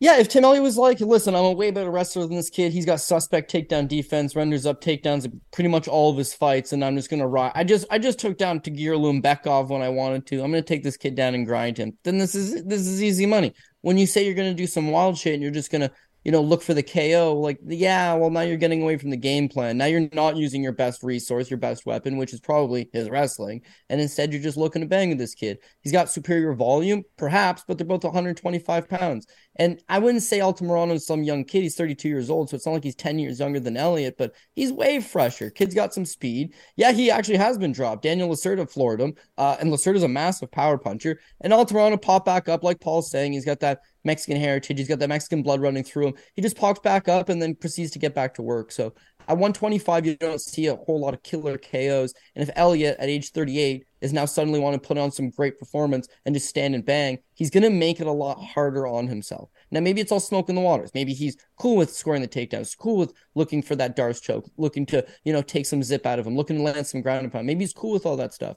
[0.00, 2.72] Yeah, if Tim Elliott was like, listen, I'm a way better wrestler than this kid.
[2.72, 6.72] He's got suspect takedown defense, renders up takedowns in pretty much all of his fights,
[6.72, 7.50] and I'm just gonna ride.
[7.56, 10.36] I just I just took down Tagir Ulanbekov when I wanted to.
[10.36, 11.98] I'm gonna take this kid down and grind him.
[12.04, 13.52] Then this is this is easy money.
[13.80, 15.90] When you say you're gonna do some wild shit and you're just gonna
[16.24, 17.38] you know, look for the KO.
[17.40, 19.78] Like, yeah, well, now you're getting away from the game plan.
[19.78, 23.62] Now you're not using your best resource, your best weapon, which is probably his wrestling.
[23.88, 25.58] And instead, you're just looking to bang with this kid.
[25.80, 29.26] He's got superior volume, perhaps, but they're both 125 pounds.
[29.56, 31.62] And I wouldn't say Altamirano is some young kid.
[31.62, 34.34] He's 32 years old, so it's not like he's 10 years younger than Elliott, but
[34.54, 35.50] he's way fresher.
[35.50, 36.54] Kid's got some speed.
[36.76, 38.02] Yeah, he actually has been dropped.
[38.02, 41.18] Daniel Lacerda floored him, uh, and Lacerda's a massive power puncher.
[41.40, 43.32] And Altamirano popped back up, like Paul's saying.
[43.32, 44.78] He's got that Mexican heritage.
[44.78, 46.14] He's got that Mexican blood running through him.
[46.34, 48.72] He just pops back up and then proceeds to get back to work.
[48.72, 48.94] So
[49.28, 52.14] at 125, you don't see a whole lot of killer KOs.
[52.34, 55.58] And if Elliott at age 38 is now suddenly want to put on some great
[55.58, 59.06] performance and just stand and bang, he's going to make it a lot harder on
[59.06, 59.50] himself.
[59.70, 60.92] Now, maybe it's all smoke in the waters.
[60.94, 64.86] Maybe he's cool with scoring the takedowns, cool with looking for that D'Arce choke, looking
[64.86, 67.32] to, you know, take some zip out of him, looking to land some ground and
[67.32, 67.46] pound.
[67.46, 68.56] Maybe he's cool with all that stuff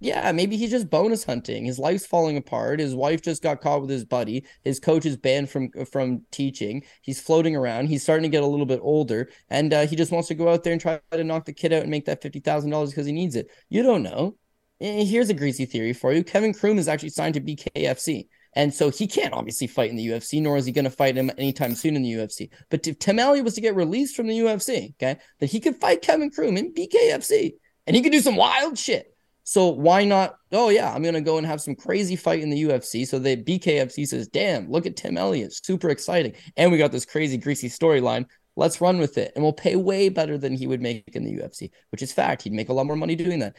[0.00, 1.64] yeah, maybe he's just bonus hunting.
[1.64, 2.80] His life's falling apart.
[2.80, 4.44] His wife just got caught with his buddy.
[4.62, 6.84] His coach is banned from from teaching.
[7.02, 7.86] He's floating around.
[7.86, 10.48] He's starting to get a little bit older, and uh, he just wants to go
[10.48, 12.90] out there and try to knock the kid out and make that fifty thousand dollars
[12.90, 13.50] because he needs it.
[13.68, 14.36] You don't know.
[14.80, 16.22] Here's a greasy theory for you.
[16.22, 18.28] Kevin Croom is actually signed to BKFC.
[18.54, 21.16] And so he can't obviously fight in the UFC, nor is he going to fight
[21.16, 22.48] him anytime soon in the UFC.
[22.70, 25.76] But if Tim Elliott was to get released from the UFC, okay, then he could
[25.76, 27.54] fight Kevin Croom in BKFC
[27.86, 29.16] and he could do some wild shit.
[29.48, 30.36] So why not?
[30.52, 33.08] Oh yeah, I'm gonna go and have some crazy fight in the UFC.
[33.08, 37.06] So the BKFC says, "Damn, look at Tim Elliott, super exciting." And we got this
[37.06, 38.26] crazy greasy storyline.
[38.56, 41.32] Let's run with it, and we'll pay way better than he would make in the
[41.32, 42.42] UFC, which is fact.
[42.42, 43.56] He'd make a lot more money doing that.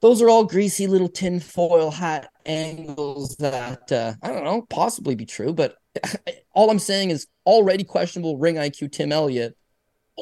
[0.00, 5.26] Those are all greasy little tinfoil hat angles that uh, I don't know, possibly be
[5.26, 5.52] true.
[5.52, 5.76] But
[6.56, 9.56] all I'm saying is already questionable ring IQ Tim Elliott,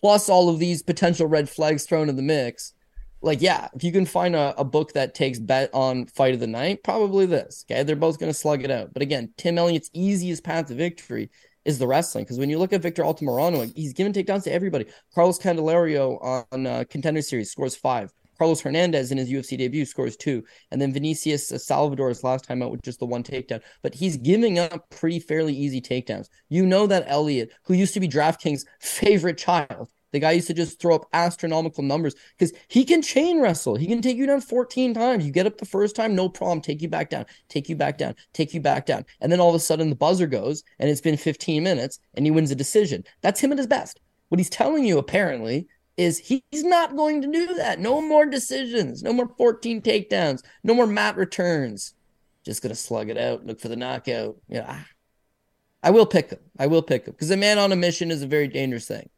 [0.02, 2.74] plus all of these potential red flags thrown in the mix
[3.22, 6.40] like yeah if you can find a, a book that takes bet on fight of
[6.40, 7.82] the night probably this okay?
[7.82, 8.92] They're both going to slug it out.
[8.92, 11.30] But again tim elliott's easiest path to victory
[11.64, 14.86] is the wrestling because when you look at victor altamirano he's given takedowns to everybody.
[15.14, 16.18] Carlos candelario
[16.52, 18.12] on uh, contender series scores five.
[18.38, 20.42] Carlos hernandez in his ufc debut scores two.
[20.72, 23.60] And then vinicius salvador's last time out with just the one takedown.
[23.82, 26.28] But he's giving up pretty fairly easy takedowns.
[26.48, 30.54] You know that elliott who used to be draftkings favorite child the guy used to
[30.54, 33.76] just throw up astronomical numbers because he can chain wrestle.
[33.76, 35.26] He can take you down 14 times.
[35.26, 36.60] You get up the first time, no problem.
[36.60, 39.04] Take you back down, take you back down, take you back down.
[39.20, 42.24] And then all of a sudden the buzzer goes and it's been 15 minutes and
[42.26, 43.04] he wins a decision.
[43.22, 44.00] That's him at his best.
[44.28, 47.80] What he's telling you apparently is he's not going to do that.
[47.80, 51.94] No more decisions, no more 14 takedowns, no more mat returns.
[52.44, 54.36] Just gonna slug it out, look for the knockout.
[54.48, 54.80] Yeah.
[55.82, 56.38] I will pick him.
[56.58, 59.08] I will pick him because a man on a mission is a very dangerous thing.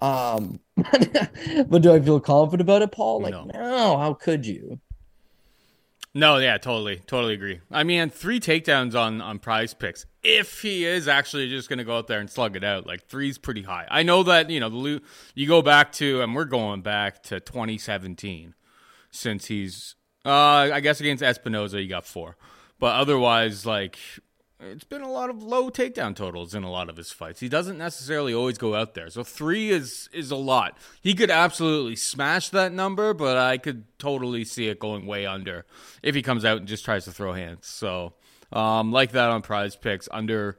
[0.00, 3.22] Um, but do I feel confident about it, Paul?
[3.22, 3.44] Like, no.
[3.44, 4.80] no, how could you?
[6.16, 7.60] No, yeah, totally, totally agree.
[7.70, 10.06] I mean, three takedowns on on Prize Picks.
[10.22, 13.06] If he is actually just going to go out there and slug it out, like
[13.06, 13.86] three's pretty high.
[13.90, 15.02] I know that you know the
[15.34, 18.54] you go back to, and we're going back to 2017,
[19.10, 22.38] since he's, uh, I guess against Espinosa, you got four,
[22.78, 23.98] but otherwise, like
[24.58, 27.40] it's been a lot of low takedown totals in a lot of his fights.
[27.40, 29.10] He doesn't necessarily always go out there.
[29.10, 30.78] So three is is a lot.
[31.02, 35.66] He could absolutely smash that number, but I could totally see it going way under
[36.02, 37.66] if he comes out and just tries to throw hands.
[37.66, 38.14] So
[38.52, 40.56] um, like that on prize picks under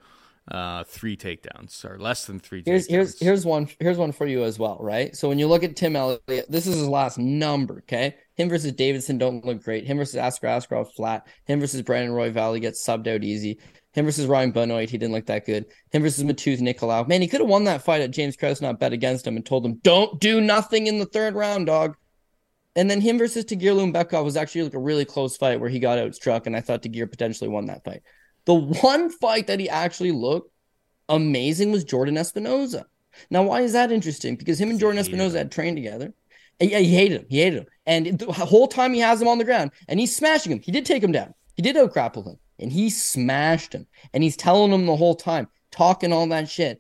[0.50, 2.64] uh, three takedowns or less than three.
[2.66, 2.92] Here's takedowns.
[2.92, 5.16] here's here's one here's one for you as well, right?
[5.16, 7.80] So when you look at Tim Elliott, this is his last number.
[7.80, 9.86] Okay, him versus Deiveson don't look great.
[9.86, 11.28] Him versus Askar Askarov flat.
[11.46, 13.60] Him versus Brandon Royval gets subbed out easy.
[13.98, 15.66] Him versus Ryan Benoit, he didn't look that good.
[15.90, 17.08] Him versus Matheus Nicolau.
[17.08, 19.44] Man, he could have won that fight at James Krause not bet against him and
[19.44, 21.98] told him, don't do nothing in the third round, dog.
[22.76, 25.80] And then him versus Tagir Ulanbekov was actually like a really close fight where he
[25.80, 28.04] got outstruck, and I thought Tagir potentially won that fight.
[28.46, 30.52] The one fight that he actually looked
[31.10, 32.86] amazing was Jordan Espinosa.
[33.32, 34.36] Now, why is that interesting?
[34.36, 36.14] Because him and Jordan Espinosa had trained together.
[36.60, 37.28] And yeah, he hated him.
[37.30, 37.66] He hated him.
[37.88, 40.60] And the whole time he has him on the ground and he's smashing him.
[40.60, 41.34] He did take him down.
[41.56, 43.88] He did out grapple him and he smashed him.
[44.14, 46.80] And he's telling him the whole time, talking all that shit.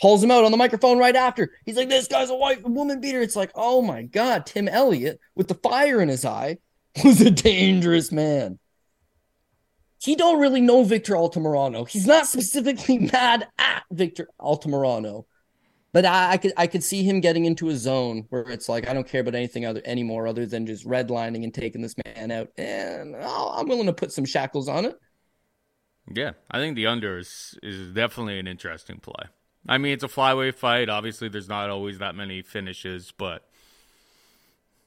[0.00, 1.52] Calls him out on the microphone right after.
[1.64, 3.22] He's like, This guy's a white woman beater.
[3.22, 6.58] It's like, oh my God, Tim Elliott with the fire in his eye
[7.04, 8.58] was a dangerous man.
[10.00, 11.88] He don't really know Victor Altamirano.
[11.88, 15.24] He's not specifically mad at Victor Altamirano.
[15.94, 18.88] But I, I, could I could see him getting into a zone where it's like
[18.88, 22.32] I don't care about anything other anymore other than just redlining and taking this man
[22.32, 24.98] out, and oh, i am willing to put some shackles on it.
[26.12, 29.28] Yeah, I think the under is, is definitely an interesting play.
[29.66, 30.88] I mean, it's a flyweight fight.
[30.88, 33.48] Obviously, there's not always that many finishes, but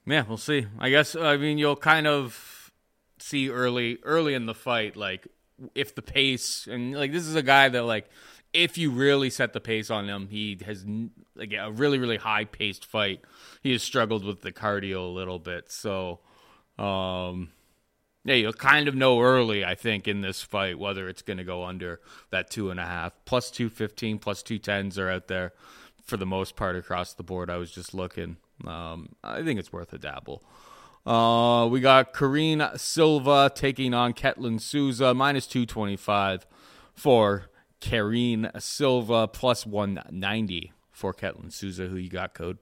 [0.05, 0.67] yeah, we'll see.
[0.79, 2.71] I guess I mean you'll kind of
[3.19, 5.27] see early early in the fight, like
[5.75, 8.09] if the pace and like this is a guy that like
[8.53, 10.85] if you really set the pace on him, he has
[11.35, 13.21] like a really really high paced fight.
[13.63, 16.19] He has struggled with the cardio a little bit, so
[16.79, 17.49] um,
[18.27, 21.45] yeah, you'll kind of know early, I think, in this fight whether it's going to
[21.45, 23.13] go under that two and a half.
[23.23, 25.53] Plus 215, plus 210s are out there
[26.03, 27.49] for the most part across the board.
[27.49, 28.35] I was just looking.
[28.65, 30.43] Um, I think it's worth a dabble.
[31.05, 36.45] Uh, we got Karine Silva taking on Ketlen Souza, minus 225
[36.93, 37.45] for
[37.79, 41.87] Karine Silva, plus 190 for Ketlen Souza.
[41.87, 42.57] Who you got, Code?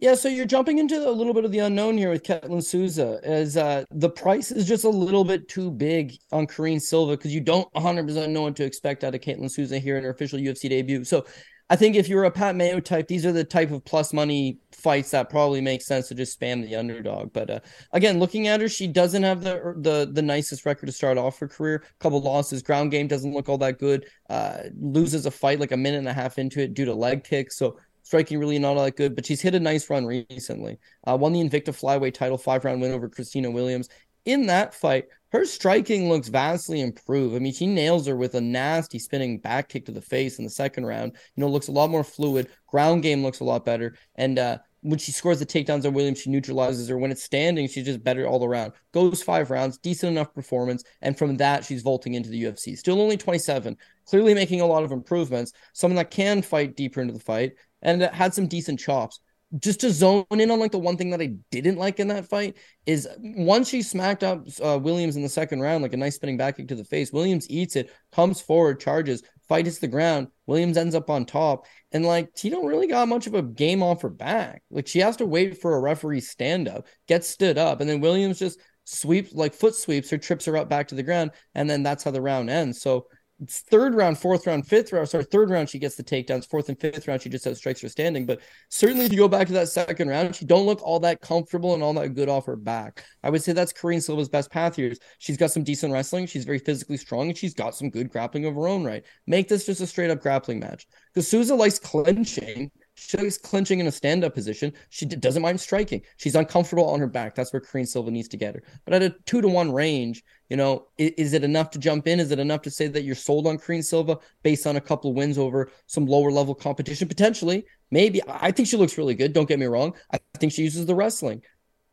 [0.00, 3.20] Yeah, so you're jumping into a little bit of the unknown here with Ketlen Souza,
[3.22, 7.32] as uh, the price is just a little bit too big on Karine Silva because
[7.32, 10.38] you don't 100% know what to expect out of Ketlen Souza here in her official
[10.38, 11.04] UFC debut.
[11.04, 11.24] So
[11.70, 14.58] I think if you're a Pat Mayo type, these are the type of plus money
[14.72, 17.32] fights that probably make sense to just spam the underdog.
[17.32, 17.60] But uh,
[17.92, 21.38] again, looking at her, she doesn't have the the the nicest record to start off
[21.38, 21.82] her career.
[21.86, 24.06] A couple losses, ground game doesn't look all that good.
[24.28, 27.24] Uh, loses a fight like a minute and a half into it due to leg
[27.24, 27.56] kicks.
[27.56, 30.78] So striking really not all that good, but she's hit a nice run recently.
[31.06, 33.88] Uh, won the Invicta flyweight title, five round win over Christina Williams.
[34.24, 37.34] In that fight, her striking looks vastly improved.
[37.34, 40.44] I mean, she nails her with a nasty spinning back kick to the face in
[40.44, 41.12] the second round.
[41.34, 42.48] You know, looks a lot more fluid.
[42.68, 43.96] Ground game looks a lot better.
[44.14, 46.98] And uh, when she scores the takedowns on Williams, she neutralizes her.
[46.98, 48.74] When it's standing, she's just better all around.
[48.92, 50.84] Goes five rounds, decent enough performance.
[51.00, 52.76] And from that, she's vaulting into the UFC.
[52.78, 55.52] Still only 27, clearly making a lot of improvements.
[55.72, 59.20] Someone that can fight deeper into the fight and had some decent chops.
[59.60, 62.28] Just to zone in on like the one thing that I didn't like in that
[62.28, 66.16] fight is once she smacked up uh, Williams in the second round, like a nice
[66.16, 67.12] spinning back kick to the face.
[67.12, 70.28] Williams eats it, comes forward, charges, fight hits the ground.
[70.46, 74.02] Williams ends up on top, and like don't really got much of a game off
[74.02, 74.62] her back.
[74.70, 78.00] Like she has to wait for a referee stand up, gets stood up, and then
[78.00, 81.70] Williams just sweeps like foot sweeps her, trips her up back to the ground, and
[81.70, 82.80] then that's how the round ends.
[82.80, 83.06] So
[83.48, 85.08] third round, fourth round, fifth round.
[85.08, 86.48] Sorry, third round she gets the takedowns.
[86.48, 88.26] Fourth and fifth round she just has strikes her standing.
[88.26, 91.20] But certainly, if you go back to that second round, she don't look all that
[91.20, 93.04] comfortable and all that good off her back.
[93.22, 94.92] I would say that's Karine Silva's best path here.
[95.18, 96.26] She's got some decent wrestling.
[96.26, 99.04] She's very physically strong, and she's got some good grappling of her own right.
[99.26, 100.86] Make this just a straight up grappling match.
[101.12, 102.70] Because Souza likes clinching.
[103.06, 104.72] She's clinching in a stand up position.
[104.88, 106.02] She doesn't mind striking.
[106.16, 107.34] She's uncomfortable on her back.
[107.34, 108.62] That's where Karine Silva needs to get her.
[108.84, 112.06] But at a two to one range, you know, is, is, it enough to jump
[112.06, 112.18] in?
[112.18, 115.10] Is it enough to say that you're sold on Karine Silva based on a couple
[115.10, 117.06] of wins over some lower level competition?
[117.06, 118.22] Potentially, maybe.
[118.26, 119.34] I think she looks really good.
[119.34, 119.94] Don't get me wrong.
[120.10, 121.42] I think she uses the wrestling.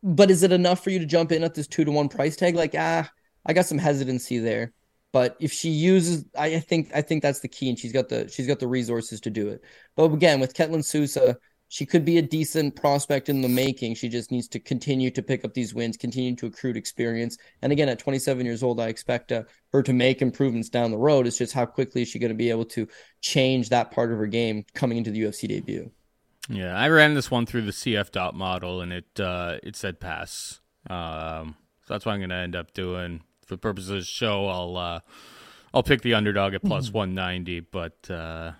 [0.02, 2.36] But is it enough for you to jump in at this two to one price
[2.36, 2.54] tag?
[2.54, 3.08] Like, ah,
[3.44, 4.72] I got some hesitancy there.
[5.12, 8.28] But if she uses, I think I think that's the key, and she's got the
[8.28, 9.62] she's got the resources to do it.
[9.94, 11.36] But again, with Ketlen Souza,
[11.68, 13.94] she could be a decent prospect in the making.
[13.94, 17.36] She just needs to continue to pick up these wins, continue to accrue experience.
[17.60, 20.98] And again, at 27 years old, I expect uh, her to make improvements down the
[20.98, 21.26] road.
[21.26, 22.88] It's just how quickly is she going to be able to
[23.20, 25.90] change that part of her game coming into the UFC debut.
[26.48, 30.00] Yeah, I ran this one through the CF dot model, and it uh, it said
[30.00, 30.60] pass.
[30.90, 33.22] Um, so that's what I'm going to end up doing
[33.52, 34.46] for the purposes of the show.
[34.46, 35.00] I'll uh,
[35.74, 38.52] I'll pick the underdog at plus 190, but uh,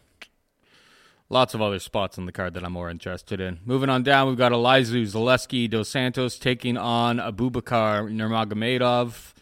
[1.28, 3.60] lots of other spots on the card that I'm more interested in.
[3.64, 9.32] Moving on down, we've got Elizeu Zaleski dos Santos taking on Abubakar Nurmagomedov.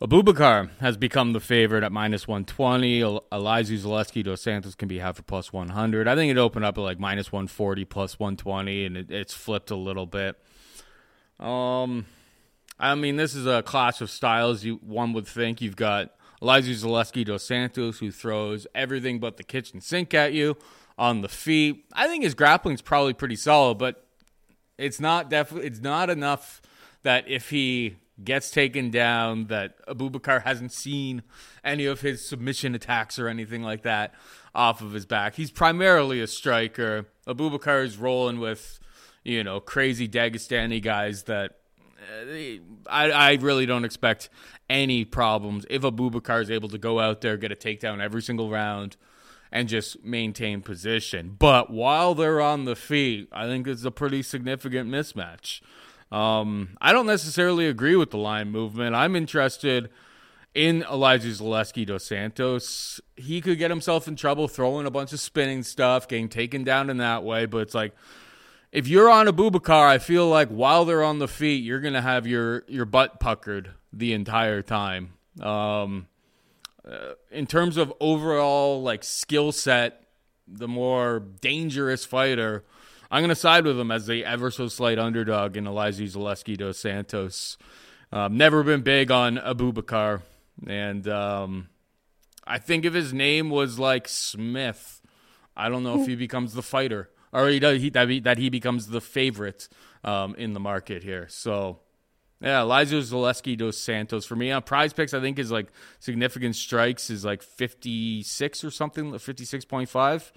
[0.00, 3.00] Abubakar has become the favorite at minus 120.
[3.00, 6.08] Elizeu Zaleski dos Santos can be half for plus 100.
[6.08, 9.70] I think it opened up at like minus 140 plus 120, and it, it's flipped
[9.70, 10.36] a little bit.
[11.38, 12.06] Um,
[12.78, 14.64] I mean, this is a clash of styles.
[14.64, 19.44] You one would think you've got Elizeu Zaleski dos Santos, who throws everything but the
[19.44, 20.56] kitchen sink at you
[20.98, 21.84] on the feet.
[21.92, 24.06] I think his grappling's probably pretty solid, but
[24.78, 26.60] it's not definitely it's not enough
[27.02, 31.22] that if he gets taken down, that Abubakar hasn't seen
[31.64, 34.14] any of his submission attacks or anything like that
[34.54, 35.34] off of his back.
[35.34, 37.06] He's primarily a striker.
[37.26, 38.78] Abubakar is rolling with,
[39.24, 41.58] you know, crazy Dagestani guys that
[42.90, 44.30] I, I really don't expect
[44.68, 48.50] any problems if Abubakar is able to go out there, get a takedown every single
[48.50, 48.96] round,
[49.50, 51.36] and just maintain position.
[51.38, 55.60] But while they're on the feet, I think it's a pretty significant mismatch.
[56.10, 58.94] Um, I don't necessarily agree with the line movement.
[58.94, 59.90] I'm interested
[60.54, 63.00] in Elizeu Zaleski dos Santos.
[63.16, 66.90] He could get himself in trouble throwing a bunch of spinning stuff, getting taken down
[66.90, 67.94] in that way, but it's like
[68.72, 72.26] if you're on Abubakar, I feel like while they're on the feet, you're gonna have
[72.26, 75.12] your your butt puckered the entire time.
[75.40, 76.08] Um,
[76.90, 80.04] uh, in terms of overall like skill set,
[80.48, 82.64] the more dangerous fighter,
[83.10, 86.78] I'm gonna side with him as the ever so slight underdog in Elizeu Zaleski dos
[86.78, 87.58] Santos.
[88.10, 90.22] Um, never been big on Abubakar,
[90.66, 91.68] and um,
[92.46, 95.02] I think if his name was like Smith,
[95.54, 98.38] I don't know if he becomes the fighter or he does he, that, he, that
[98.38, 99.68] he becomes the favorite
[100.04, 101.26] um, in the market here.
[101.28, 101.80] So
[102.40, 105.14] yeah, Elizeu Zaleski dos Santos for me on Prize Picks.
[105.14, 105.68] I think is like
[106.00, 110.32] significant strikes is like fifty six or something, fifty six point five.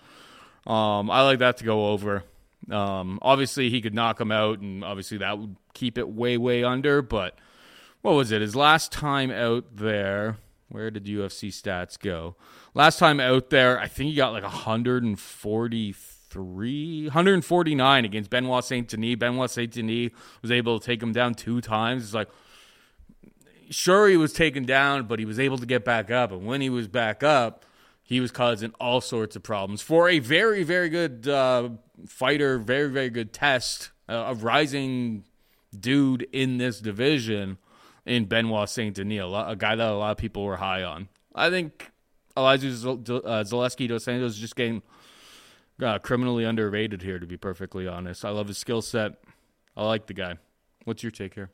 [0.67, 2.23] Um, I like that to go over.
[2.69, 6.63] Um, obviously, he could knock him out, and obviously that would keep it way, way
[6.63, 7.01] under.
[7.01, 7.37] But
[8.01, 8.41] what was it?
[8.41, 10.37] His last time out there,
[10.69, 12.35] where did UFC stats go?
[12.73, 15.91] Last time out there, I think he got like 140
[16.35, 19.15] 349 against Benoit Saint Denis.
[19.15, 22.03] Benoit Saint Denis was able to take him down two times.
[22.03, 22.27] It's like,
[23.69, 26.31] sure, he was taken down, but he was able to get back up.
[26.31, 27.65] And when he was back up,
[28.03, 31.69] he was causing all sorts of problems for a very, very good uh,
[32.05, 35.23] fighter, very, very good test, uh, a rising
[35.77, 37.57] dude in this division
[38.05, 41.07] in Benoit Saint Denis, a, guy that a lot of people were high on.
[41.33, 41.91] I think
[42.37, 44.81] Elizeu uh, Zaleski dos Santos is just getting
[45.81, 48.25] uh, criminally underrated here, to be perfectly honest.
[48.25, 49.13] I love his skill set.
[49.75, 50.35] I like the guy.
[50.85, 51.49] What's your take here?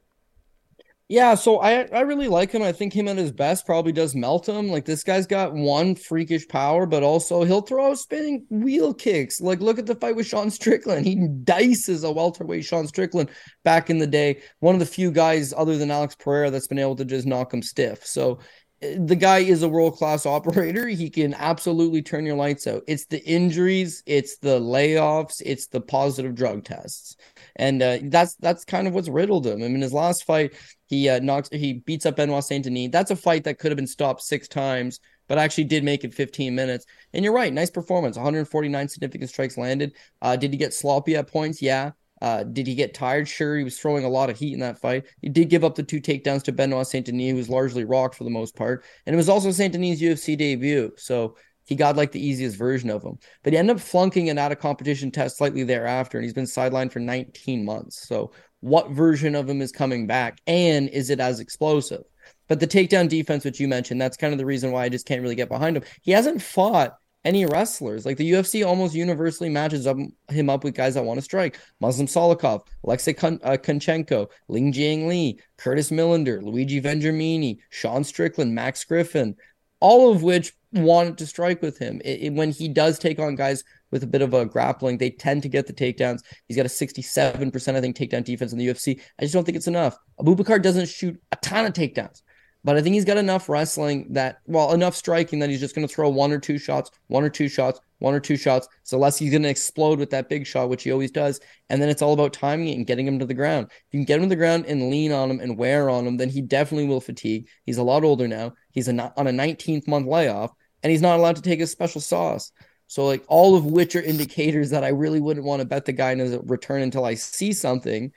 [1.11, 2.61] Yeah, so I I really like him.
[2.61, 4.69] I think him at his best probably does melt him.
[4.69, 9.41] Like this guy's got one freakish power, but also he'll throw spinning wheel kicks.
[9.41, 11.05] Like look at the fight with Sean Strickland.
[11.05, 13.29] He dices a welterweight Sean Strickland
[13.65, 14.41] back in the day.
[14.59, 17.53] One of the few guys other than Alex Pereira that's been able to just knock
[17.53, 18.05] him stiff.
[18.05, 18.39] So
[18.81, 20.87] the guy is a world class operator.
[20.87, 22.83] He can absolutely turn your lights out.
[22.87, 27.15] It's the injuries, it's the layoffs, it's the positive drug tests,
[27.55, 29.63] and uh, that's that's kind of what's riddled him.
[29.63, 30.53] I mean, his last fight,
[30.87, 32.89] he uh, knocks, he beats up Benoit Saint Denis.
[32.91, 36.13] That's a fight that could have been stopped six times, but actually did make it
[36.13, 36.85] 15 minutes.
[37.13, 38.17] And you're right, nice performance.
[38.17, 39.93] 149 significant strikes landed.
[40.21, 41.61] Uh, did he get sloppy at points?
[41.61, 41.91] Yeah.
[42.21, 43.27] Uh, did he get tired?
[43.27, 45.05] Sure, he was throwing a lot of heat in that fight.
[45.21, 48.15] He did give up the two takedowns to Benoit Saint Denis, who was largely rocked
[48.15, 48.83] for the most part.
[49.05, 50.91] And it was also Saint Denis' UFC debut.
[50.97, 53.17] So he got like the easiest version of him.
[53.43, 56.45] But he ended up flunking an out of competition test slightly thereafter, and he's been
[56.45, 58.07] sidelined for 19 months.
[58.07, 60.39] So what version of him is coming back?
[60.47, 62.03] And is it as explosive?
[62.47, 65.05] But the takedown defense, which you mentioned, that's kind of the reason why I just
[65.05, 65.83] can't really get behind him.
[66.01, 68.05] He hasn't fought any wrestlers.
[68.05, 69.97] Like the UFC almost universally matches up,
[70.29, 71.59] him up with guys that want to strike.
[71.79, 78.55] Muslim Salikhov, Alexei Kun, uh, Kunchenko, Ling Jiang Li, Curtis Millender, Luigi Vendramini, Sean Strickland,
[78.55, 79.35] Max Griffin,
[79.79, 82.01] all of which wanted to strike with him.
[82.03, 85.09] It, it, when he does take on guys with a bit of a grappling, they
[85.09, 86.21] tend to get the takedowns.
[86.47, 89.01] He's got a 67%, I think, takedown defense in the UFC.
[89.19, 89.97] I just don't think it's enough.
[90.19, 92.21] Abubakar doesn't shoot a ton of takedowns.
[92.63, 95.87] But I think he's got enough wrestling that, well, enough striking that he's just going
[95.87, 98.67] to throw one or two shots, one or two shots, one or two shots.
[98.83, 101.39] So unless he's going to explode with that big shot, which he always does,
[101.69, 103.67] and then it's all about timing it and getting him to the ground.
[103.71, 106.05] If you can get him to the ground and lean on him and wear on
[106.05, 107.47] him, then he definitely will fatigue.
[107.65, 108.53] He's a lot older now.
[108.71, 110.53] He's on a 19th month layoff,
[110.83, 112.51] and he's not allowed to take his special sauce.
[112.85, 115.93] So like all of which are indicators that I really wouldn't want to bet the
[115.93, 118.11] guy in his return until I see something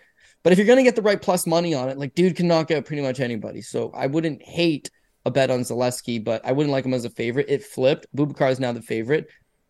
[0.45, 2.47] but if you're going to get the right plus money on it, like dude can
[2.47, 3.63] knock out pretty much anybody.
[3.63, 4.91] So I wouldn't hate
[5.25, 7.47] a bet on Zaleski, but I wouldn't like him as a favorite.
[7.49, 8.07] It flipped.
[8.15, 9.27] Bubakar is now the favorite.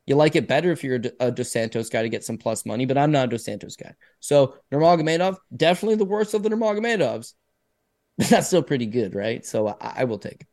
[0.07, 2.85] You like it better if you're a Dos Santos guy to get some plus money,
[2.85, 3.95] but I'm not a Dos Santos guy.
[4.21, 7.35] So Nurmagomedov, definitely the worst of the Nurmagomedovs.
[8.17, 9.45] But that's still pretty good, right?
[9.45, 10.47] So I, I will take it.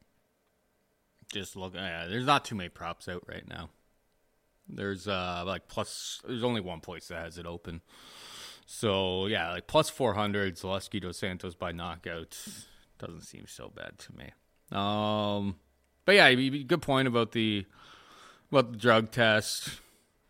[1.31, 3.69] Just look, yeah, there's not too many props out right now.
[4.67, 7.81] There's uh like plus, there's only one place that has it open.
[8.73, 12.37] So yeah, like plus 400, Zaleski Dos Santos by knockout
[12.97, 14.31] doesn't seem so bad to me.
[14.71, 15.57] Um,
[16.05, 17.65] but yeah, good point about the
[18.49, 19.81] about the drug test.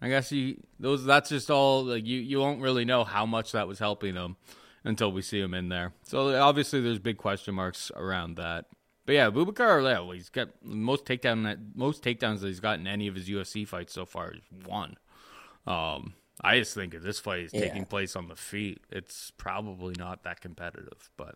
[0.01, 3.51] I guess you those that's just all like you you won't really know how much
[3.51, 4.37] that was helping him
[4.83, 5.93] until we see him in there.
[6.01, 8.65] So obviously there's big question marks around that.
[9.05, 12.87] But yeah, Bubakar, yeah, he's got most takedown that most takedowns that he's got in
[12.87, 14.97] any of his UFC fights so far is one.
[15.67, 17.61] Um, I just think if this fight is yeah.
[17.61, 21.09] taking place on the feet, it's probably not that competitive.
[21.17, 21.35] But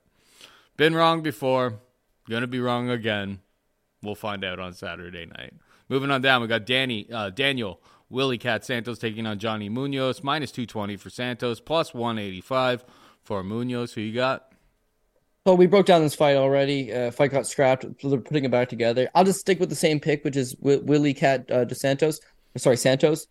[0.77, 1.79] been wrong before,
[2.29, 3.39] gonna be wrong again.
[4.01, 5.53] We'll find out on Saturday night.
[5.89, 7.81] Moving on down, we got Danny uh, Daniel
[8.11, 12.83] Willycat Santos taking on Johnny Munoz minus two twenty for Santos, plus one eighty five
[13.23, 13.93] for Munoz.
[13.93, 14.51] Who you got?
[15.45, 16.91] Well, we broke down this fight already.
[16.91, 17.85] Uh, fight got scrapped.
[18.01, 19.09] They're putting it back together.
[19.13, 22.19] I'll just stick with the same pick, which is Willycat uh, DeSantos.
[22.57, 23.27] Sorry, Santos.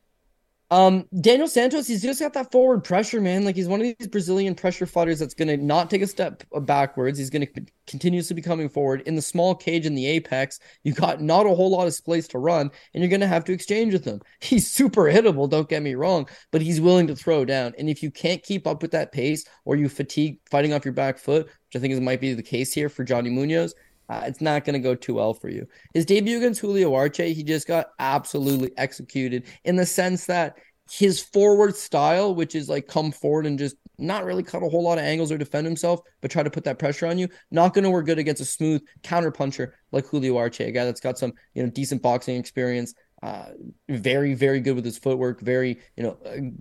[0.71, 3.45] Um, Daniel Santos, he's just got that forward pressure, man.
[3.45, 6.43] Like he's one of these Brazilian pressure fighters that's going to not take a step
[6.63, 7.19] backwards.
[7.19, 10.59] He's going to continuously be coming forward in the small cage in the apex.
[10.83, 13.45] You got not a whole lot of space to run, and you're going to have
[13.45, 14.21] to exchange with him.
[14.41, 17.75] He's super hittable, don't get me wrong, but he's willing to throw down.
[17.79, 20.95] And if you can't keep up with that pace, or you fatigue fighting off your
[20.95, 23.75] back foot, which I think is might be the case here for Johnny Munoz,
[24.09, 25.67] uh, it's not going to go too well for you.
[25.95, 30.57] His debut against Julio Arce, he just got absolutely executed in the sense that
[30.91, 34.83] his forward style, which is like come forward and just not really cut a whole
[34.83, 37.73] lot of angles or defend himself, but try to put that pressure on you, not
[37.73, 41.01] going to work good against a smooth counter puncher like Julio Arce, a guy that's
[41.01, 42.95] got some you know decent boxing experience.
[43.25, 43.47] Uh,
[43.89, 45.41] very, very good with his footwork.
[45.41, 46.19] Very, you know,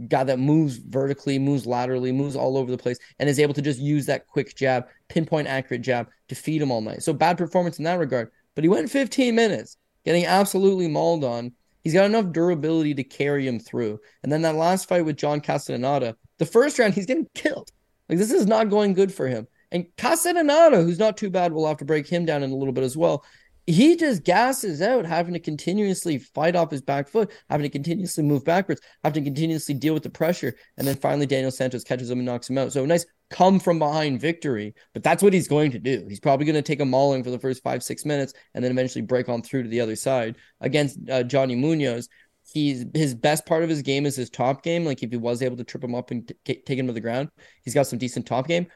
[0.07, 3.61] guy that moves vertically, moves laterally, moves all over the place, and is able to
[3.61, 7.03] just use that quick jab, pinpoint accurate jab to feed him all night.
[7.03, 8.31] So bad performance in that regard.
[8.55, 11.51] But he went 15 minutes, getting absolutely mauled on.
[11.83, 13.99] He's got enough durability to carry him through.
[14.23, 17.71] And then that last fight with John Castaneda, the first round, he's getting killed.
[18.07, 19.49] Like this is not going good for him.
[19.73, 22.73] And Castellaneta, who's not too bad, we'll have to break him down in a little
[22.73, 23.25] bit as well
[23.65, 28.23] he just gasses out having to continuously fight off his back foot, having to continuously
[28.23, 30.53] move backwards, having to continuously deal with the pressure.
[30.77, 32.73] And then finally, Daniel Santos catches him and knocks him out.
[32.73, 34.75] So nice come from behind victory.
[34.93, 36.05] But that's what he's going to do.
[36.07, 38.71] He's probably going to take a mauling for the first five, six minutes and then
[38.71, 42.09] eventually break on through to the other side against uh, Johnny Munoz.
[42.51, 44.83] He's his best part of his game is his top game.
[44.85, 46.99] Like if he was able to trip him up and t- take him to the
[46.99, 47.29] ground,
[47.63, 48.67] he's got some decent top game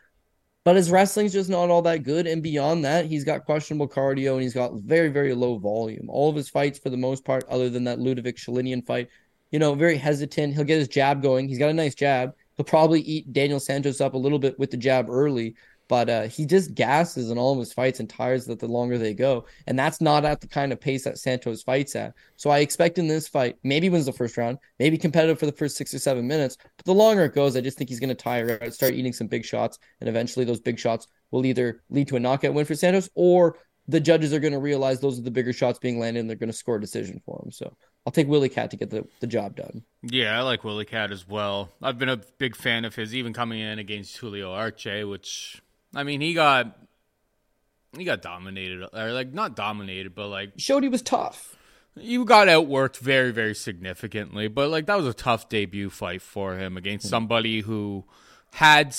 [0.68, 2.28] but his wrestling's just not all that good.
[2.28, 6.10] And beyond that, he's got questionable cardio and he's got very, very low volume.
[6.10, 9.08] All of his fights, for the most part, other than that Liudvik Sholinian fight,
[9.52, 10.54] you know, very hesitant.
[10.54, 11.48] He'll get his jab going.
[11.48, 12.34] He's got a nice jab.
[12.58, 15.56] He'll probably eat Daniel Santos up a little bit with the jab early,
[15.88, 18.98] but uh, he just gasses in all of his fights and tires that the longer
[18.98, 19.46] they go.
[19.68, 22.14] And that's not at the kind of pace that Santos fights at.
[22.36, 25.52] So I expect in this fight, maybe wins the first round, maybe competitive for the
[25.52, 26.58] first six or seven minutes.
[26.76, 29.14] But the longer it goes, I just think he's going to tire out, start eating
[29.14, 29.80] some big shots.
[30.02, 33.58] And eventually those big shots will either lead to a knockout win for Santos or
[33.88, 36.38] the judges are going to realize those are the bigger shots being landed and they're
[36.38, 37.52] going to score a decision for him.
[37.52, 37.74] So
[38.06, 39.84] I'll take Willycat to get the, the job done.
[40.04, 41.70] Yeah, I like Willycat as well.
[41.82, 45.62] I've been a big fan of his, even coming in against Julio Arce, which
[45.96, 46.78] I mean, he got
[47.98, 51.56] he got dominated, or like not dominated, but like showed he was tough.
[51.96, 56.56] You got outworked very, very significantly, but like that was a tough debut fight for
[56.56, 58.06] him against somebody who
[58.54, 58.96] had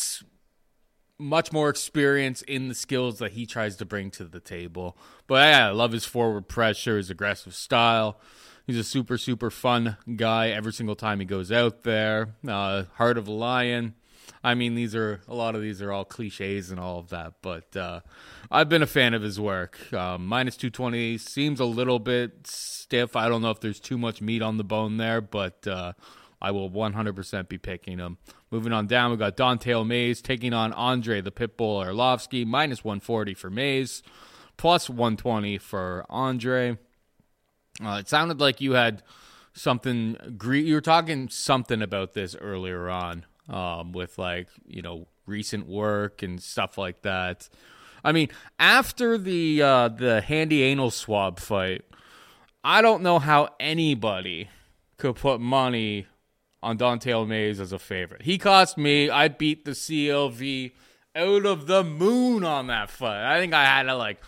[1.19, 4.97] much more experience in the skills that he tries to bring to the table.
[5.27, 8.21] But yeah, I love his forward pressure, his aggressive style.
[8.67, 12.35] He's a super, super fun guy every single time he goes out there.
[12.47, 13.95] Uh, heart of a lion.
[14.43, 17.35] I mean, these are a lot of these are all cliches and all of that,
[17.43, 18.01] but uh,
[18.51, 19.93] I've been a fan of his work.
[19.93, 23.17] Um, minus 220 seems a little bit stiff.
[23.17, 25.93] I don't know if there's too much meat on the bone there, but uh,
[26.41, 28.19] I will 100% be picking him.
[28.51, 33.35] Moving on down, we've got Don'Tale Mayes taking on Andrei the Pitbull Arlovski, minus 140
[33.35, 34.03] for Mayes,
[34.57, 36.79] plus 120 for Andrei.
[37.85, 39.03] Uh, it sounded like you had
[39.53, 40.17] something.
[40.43, 46.23] You were talking something about this earlier on um, with like you know recent work
[46.23, 47.49] and stuff like that.
[48.05, 48.29] I mean,
[48.59, 51.85] after the uh, the Hamdi Abdelwahab fight,
[52.65, 54.49] I don't know how anybody
[54.97, 56.07] could put money
[56.63, 58.23] on Don'Tale Mayes as a favorite.
[58.23, 59.11] He cost me.
[59.11, 60.73] I beat the CLV
[61.15, 63.25] out of the moon on that fight.
[63.25, 64.21] I think I had a like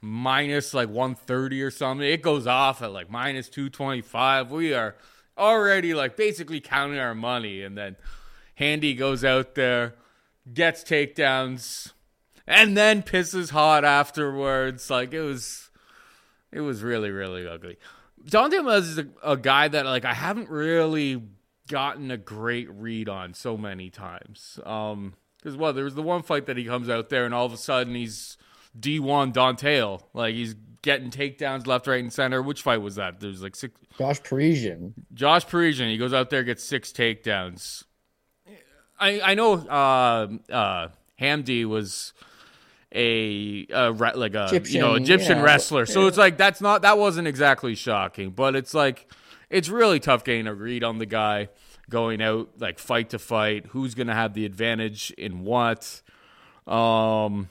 [0.00, 2.06] minus like 130 or something.
[2.06, 4.50] It goes off at like minus 225.
[4.50, 4.96] We are
[5.38, 7.62] already like basically counting our money.
[7.62, 7.96] And then
[8.58, 9.94] Hamdi goes out there,
[10.52, 11.92] gets takedowns,
[12.46, 14.90] and then pisses hot afterwards.
[14.90, 15.70] Like it was,
[16.50, 17.78] it was really, really ugly.
[18.24, 21.22] Dante Mayes is a, a guy that like I haven't really
[21.68, 24.60] gotten a great read on so many times.
[24.64, 27.46] Um, because well, there was the one fight that he comes out there and all
[27.46, 28.36] of a sudden he's
[28.78, 29.98] D1 Dante.
[30.14, 32.42] Like he's getting takedowns left, right, and center.
[32.42, 33.20] Which fight was that?
[33.20, 33.74] There's like six.
[33.98, 34.94] Josh Parisian.
[35.12, 35.88] Josh Parisian.
[35.88, 37.84] He goes out there, gets six takedowns.
[39.02, 40.88] I I know uh, uh,
[41.20, 42.12] Hamdi was
[42.94, 46.82] a, a like a Egyptian, you know Egyptian yeah, wrestler, so it's like that's not
[46.82, 49.10] that wasn't exactly shocking, but it's like
[49.50, 51.48] it's really tough getting a read on the guy
[51.90, 53.66] going out like fight to fight.
[53.70, 56.00] Who's going to have the advantage in what?
[56.66, 57.48] Um,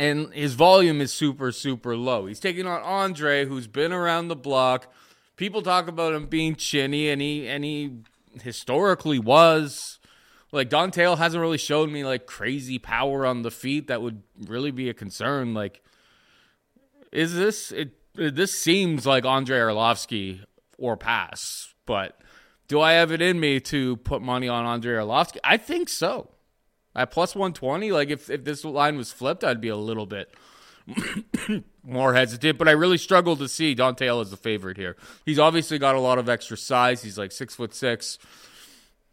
[0.00, 2.26] and his volume is super super low.
[2.26, 4.90] He's taking on Andrei, who's been around the block.
[5.36, 7.98] People talk about him being chinny, and he and he
[8.42, 9.98] historically was.
[10.52, 14.70] Like Dante hasn't really shown me like crazy power on the feet that would really
[14.70, 15.54] be a concern.
[15.54, 15.82] Like,
[17.10, 17.92] is this it?
[18.14, 20.44] This seems like Andrei Arlovski
[20.76, 22.20] or pass, but
[22.68, 25.38] do I have it in me to put money on Andrei Arlovski?
[25.42, 26.28] I think so.
[26.94, 30.34] At plus 120, like if, if this line was flipped, I'd be a little bit
[31.84, 34.96] more hesitant, but I really struggle to see Dante as the favorite here.
[35.24, 37.02] He's obviously got a lot of extra size.
[37.02, 38.18] He's like six foot six.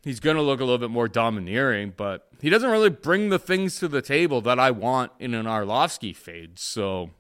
[0.02, 3.40] He's going to look a little bit more domineering, but he doesn't really bring the
[3.40, 6.58] things to the table that I want in an Arlovski fade.
[6.58, 7.12] So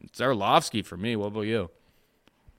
[0.00, 1.16] it's Arlovski for me.
[1.16, 1.70] What about you?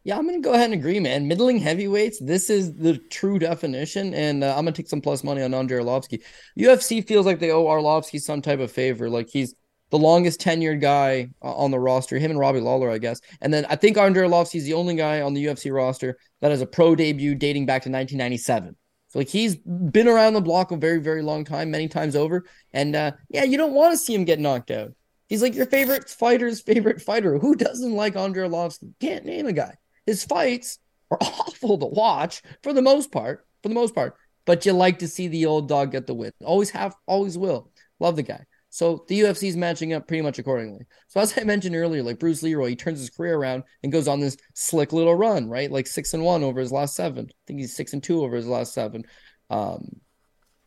[0.05, 1.29] Yeah, I'm gonna go ahead and agree, man.
[1.29, 5.41] Middling heavyweights, this is the true definition, and uh, I'm gonna take some plus money
[5.41, 6.21] on Andrei Arlovski.
[6.59, 9.55] UFC feels like they owe Arlovski some type of favor, like he's
[9.91, 12.19] the longest tenured guy uh, on the roster.
[12.19, 13.21] Him and Robbie Lawler, I guess.
[13.39, 16.51] And then I think Andrei Arlovski is the only guy on the UFC roster that
[16.51, 18.75] has a pro debut dating back to 1997.
[19.13, 22.45] So like he's been around the block a very, very long time, many times over.
[22.73, 24.93] And uh, yeah, you don't want to see him get knocked out.
[25.29, 27.37] He's like your favorite fighter's favorite fighter.
[27.37, 28.91] Who doesn't like Andrei Arlovski?
[28.99, 29.75] Can't name a guy.
[30.07, 30.79] His fights
[31.11, 34.15] are awful to watch for the most part, for the most part.
[34.45, 36.31] But you like to see the old dog get the win.
[36.43, 37.71] Always have, always will.
[37.99, 38.43] Love the guy.
[38.73, 40.87] So the UFC is matching up pretty much accordingly.
[41.07, 44.07] So as I mentioned earlier, like Bruce Leroy, he turns his career around and goes
[44.07, 45.71] on this slick little run, right?
[45.71, 47.27] Like six and one over his last seven.
[47.29, 49.03] I think he's six and two over his last seven.
[49.51, 50.01] Um,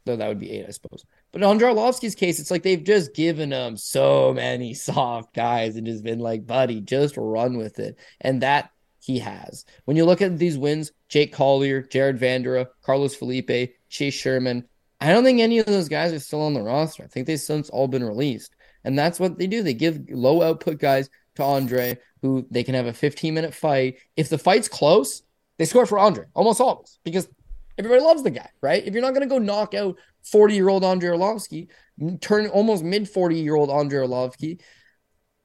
[0.04, 1.04] though that would be eight, I suppose.
[1.32, 5.84] But on Arlovski's case, it's like they've just given him so many soft guys and
[5.84, 7.98] just been like, buddy, just run with it.
[8.20, 9.64] And that he has.
[9.84, 14.68] When you look at these wins, Jake Collier, Jared Vanderaa, Carlos Felipe, Chase Sherman,
[15.00, 17.04] I don't think any of those guys are still on the roster.
[17.04, 18.54] I think they've since all been released.
[18.84, 19.62] And that's what they do.
[19.62, 23.98] They give low output guys to Andrei who they can have a 15 minute fight.
[24.16, 25.22] If the fight's close,
[25.58, 27.28] they score for Andrei almost always because
[27.78, 28.86] everybody loves the guy, right?
[28.86, 31.68] If you're not going to go knock out 40 year old Andrei Arlovski,
[32.20, 34.60] turn almost mid 40 year old Andrei Arlovski,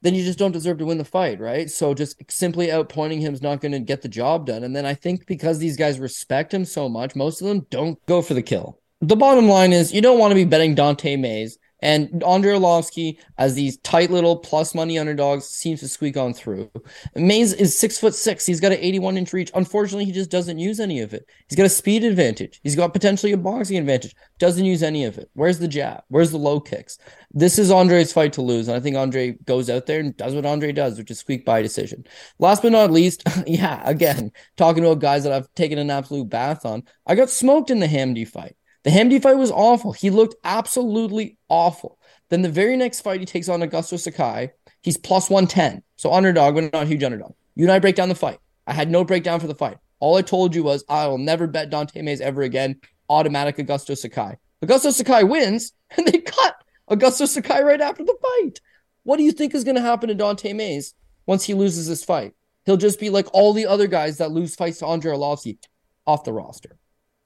[0.01, 1.69] then you just don't deserve to win the fight, right?
[1.69, 4.63] So just simply outpointing him is not going to get the job done.
[4.63, 8.03] And then I think because these guys respect him so much, most of them don't
[8.07, 8.80] go for the kill.
[9.01, 13.17] The bottom line is you don't want to be betting Dante Mayes and Andrei Arlovski,
[13.39, 16.69] as these tight little plus money underdogs, seems to squeak on through.
[17.15, 18.45] Mayes is six foot six.
[18.45, 19.51] He's got an 81 inch reach.
[19.55, 21.25] Unfortunately, he just doesn't use any of it.
[21.49, 22.59] He's got a speed advantage.
[22.61, 24.15] He's got potentially a boxing advantage.
[24.37, 25.31] Doesn't use any of it.
[25.33, 26.03] Where's the jab?
[26.09, 26.99] Where's the low kicks?
[27.31, 28.67] This is Andrei's fight to lose.
[28.67, 31.45] And I think Andrei goes out there and does what Andrei does, which is squeak
[31.45, 32.05] by decision.
[32.37, 36.63] Last but not least, yeah, again, talking about guys that I've taken an absolute bath
[36.63, 36.83] on.
[37.07, 38.55] I got smoked in the Hamdi fight.
[38.83, 39.91] The Hamdi fight was awful.
[39.91, 41.99] He looked absolutely awful.
[42.29, 44.51] Then the very next fight, he takes on Augusto Sakai.
[44.81, 45.83] He's plus 110.
[45.97, 47.33] So underdog, but not huge underdog.
[47.55, 48.39] You and I break down the fight.
[48.65, 49.77] I had no breakdown for the fight.
[49.99, 52.79] All I told you was I will never bet Dante Mayes ever again.
[53.09, 54.37] Automatic Augusto Sakai.
[54.63, 56.55] Augusto Sakai wins, and they cut
[56.89, 58.61] Augusto Sakai right after the fight.
[59.03, 60.93] What do you think is going to happen to Dante Mayes
[61.25, 62.33] once he loses this fight?
[62.65, 65.57] He'll just be like all the other guys that lose fights to Andrei Arlovski
[66.05, 66.77] off the roster.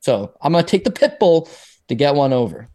[0.05, 1.49] So I'm going to take the pit bull
[1.87, 2.67] to get one over.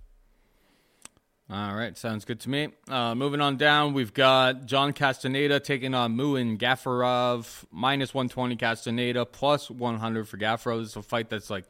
[1.49, 2.71] All right, sounds good to me.
[2.89, 9.25] Uh, moving on down, we've got John Castaneda taking on Muin Gafurov, minus 120 Castaneda,
[9.25, 10.81] plus 100 for Gafurov.
[10.81, 11.67] This is a fight that's like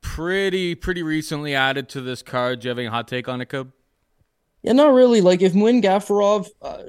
[0.00, 2.60] pretty, pretty recently added to this card.
[2.60, 3.70] Do you have any hot take on it, Cobb?
[4.64, 5.20] Yeah, not really.
[5.20, 6.84] Like if Muin Gafurov, uh,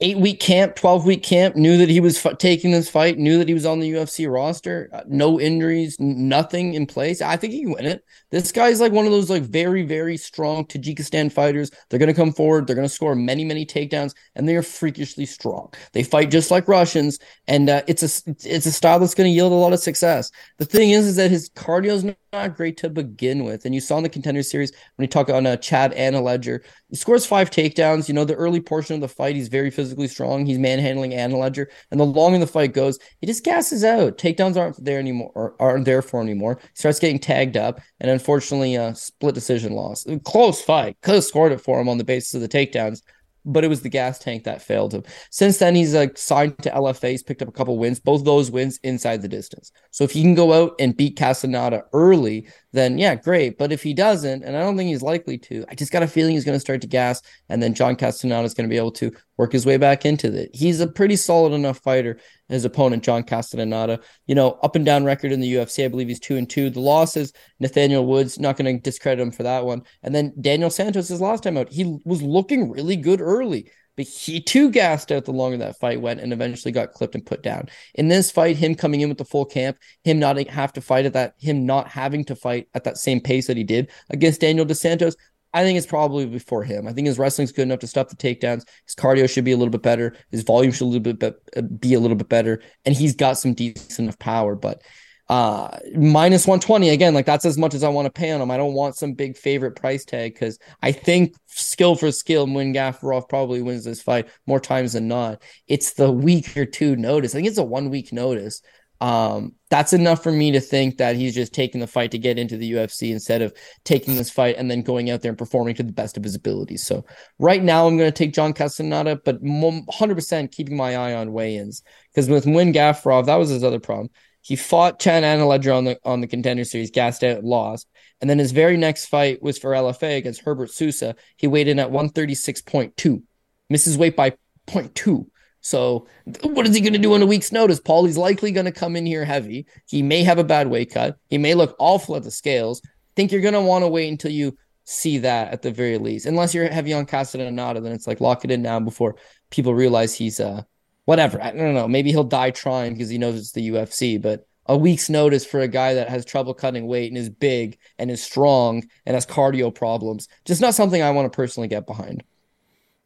[0.00, 3.38] eight week camp, twelve week camp, knew that he was f- taking this fight, knew
[3.38, 7.22] that he was on the UFC roster, uh, no injuries, n- nothing in place.
[7.22, 8.04] I think he can win it.
[8.32, 11.70] This guy's like one of those like very very strong Tajikistan fighters.
[11.88, 12.66] They're gonna come forward.
[12.66, 15.72] They're gonna score many many takedowns, and they are freakishly strong.
[15.92, 19.52] They fight just like Russians, and uh, it's a it's a style that's gonna yield
[19.52, 20.32] a lot of success.
[20.58, 23.80] The thing is, is that his cardio is not great to begin with, and you
[23.80, 27.50] saw in the contender series when he talked on uh, Chad Anheliger he scores five
[27.50, 28.08] takedowns.
[28.08, 30.46] You know, the early portion of the fight, he's very physically strong.
[30.46, 31.66] He's manhandling Anheliger.
[31.90, 34.16] And the longer the fight goes, he just gasses out.
[34.16, 36.58] Takedowns aren't there anymore, or aren't there for him anymore.
[36.62, 37.78] He starts getting tagged up.
[38.00, 40.06] And unfortunately, a split decision loss.
[40.24, 40.96] Close fight.
[41.02, 43.02] Could have scored it for him on the basis of the takedowns
[43.44, 45.02] but it was the gas tank that failed him.
[45.30, 47.10] Since then, he's like signed to LFA.
[47.10, 49.70] He's picked up a couple wins, both those wins inside the distance.
[49.90, 53.56] So if he can go out and beat Castaneda early, then yeah, great.
[53.56, 56.08] But if he doesn't, and I don't think he's likely to, I just got a
[56.08, 58.76] feeling he's going to start to gas, and then John Castaneda is going to be
[58.76, 60.50] able to work his way back into it.
[60.52, 62.18] He's a pretty solid enough fighter.
[62.48, 65.84] His opponent, John Castaneda, you know, up and down record in the UFC.
[65.84, 66.68] I believe he's two and two.
[66.68, 69.82] The losses, Nathaniel Woods, not going to discredit him for that one.
[70.02, 73.70] And then Daniel Santos, his last time out, he was looking really good early.
[73.96, 77.24] But he too gassed out the longer that fight went and eventually got clipped and
[77.24, 77.68] put down.
[77.94, 81.06] In this fight, him coming in with the full camp, him not have to fight
[81.06, 84.40] at that, him not having to fight at that same pace that he did against
[84.40, 85.14] Daniel Dos Santos,
[85.54, 86.88] I think it's probably before him.
[86.88, 88.64] I think his wrestling's good enough to stop the takedowns.
[88.86, 90.16] His cardio should be a little bit better.
[90.32, 93.38] His volume should a little bit be, be a little bit better, and he's got
[93.38, 94.56] some decent enough power.
[94.56, 94.82] But
[95.28, 98.50] uh minus 120 again like that's as much as i want to pay on him
[98.50, 102.74] i don't want some big favorite price tag because i think skill for skill Muin
[102.74, 105.42] Gafurov probably wins this fight more times than not.
[105.68, 107.34] It's the week or two notice.
[107.34, 108.60] I think it's a one week notice.
[109.00, 112.38] Um, that's enough for me to think that he's just taking the fight to get
[112.38, 113.52] into the UFC instead of
[113.84, 116.34] taking this fight and then going out there and performing to the best of his
[116.34, 116.84] abilities.
[116.84, 117.04] So
[117.38, 121.82] right now, I'm going to take John Castaneda, but 100% keeping my eye on weigh-ins.
[122.10, 124.10] Because with Muin Gafurov, that was his other problem.
[124.44, 127.88] He fought Chad Anheliger on the on the contender series, gassed out, lost,
[128.20, 131.16] and then his very next fight was for LFA against Herbert Sousa.
[131.38, 133.22] He weighed in at 136.2,
[133.70, 134.30] misses weight by
[134.66, 135.26] 0.2.
[135.62, 136.06] So,
[136.42, 138.04] what is he going to do on a week's notice, Paul?
[138.04, 139.64] He's likely going to come in here heavy.
[139.88, 141.16] He may have a bad weight cut.
[141.30, 142.82] He may look awful at the scales.
[143.16, 146.26] think you're going to want to wait until you see that at the very least.
[146.26, 149.16] Unless you're heavy on Castaneda, then it's like lock it in now before
[149.48, 150.64] people realize he's uh
[151.04, 151.42] whatever.
[151.42, 151.88] I don't know.
[151.88, 155.60] Maybe he'll die trying because he knows it's the UFC, but a week's notice for
[155.60, 159.26] a guy that has trouble cutting weight and is big and is strong and has
[159.26, 160.28] cardio problems.
[160.44, 162.24] Just not something I want to personally get behind.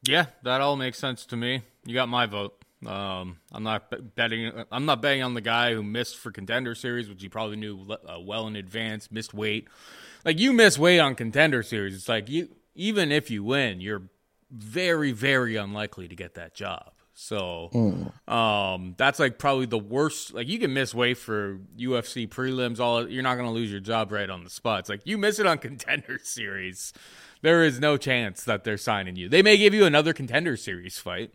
[0.06, 1.62] Yeah, that all makes sense to me.
[1.84, 2.54] You got my vote.
[2.86, 4.52] Um, I'm not betting.
[4.70, 7.84] I'm not betting on the guy who missed for contender series, which you probably knew
[7.90, 9.10] uh, well in advance.
[9.10, 9.66] Missed weight,
[10.24, 11.96] like you miss weight on contender series.
[11.96, 14.02] It's like you, even if you win, you're
[14.50, 16.92] very, very unlikely to get that job.
[17.20, 18.32] So, mm.
[18.32, 20.34] um, that's like probably the worst.
[20.34, 22.78] Like you can miss weight for UFC prelims.
[22.78, 24.80] All you're not going to lose your job right on the spot.
[24.80, 26.92] It's like you miss it on contender series
[27.42, 29.28] there is no chance that they're signing you.
[29.28, 31.32] They may give you another contender series fight.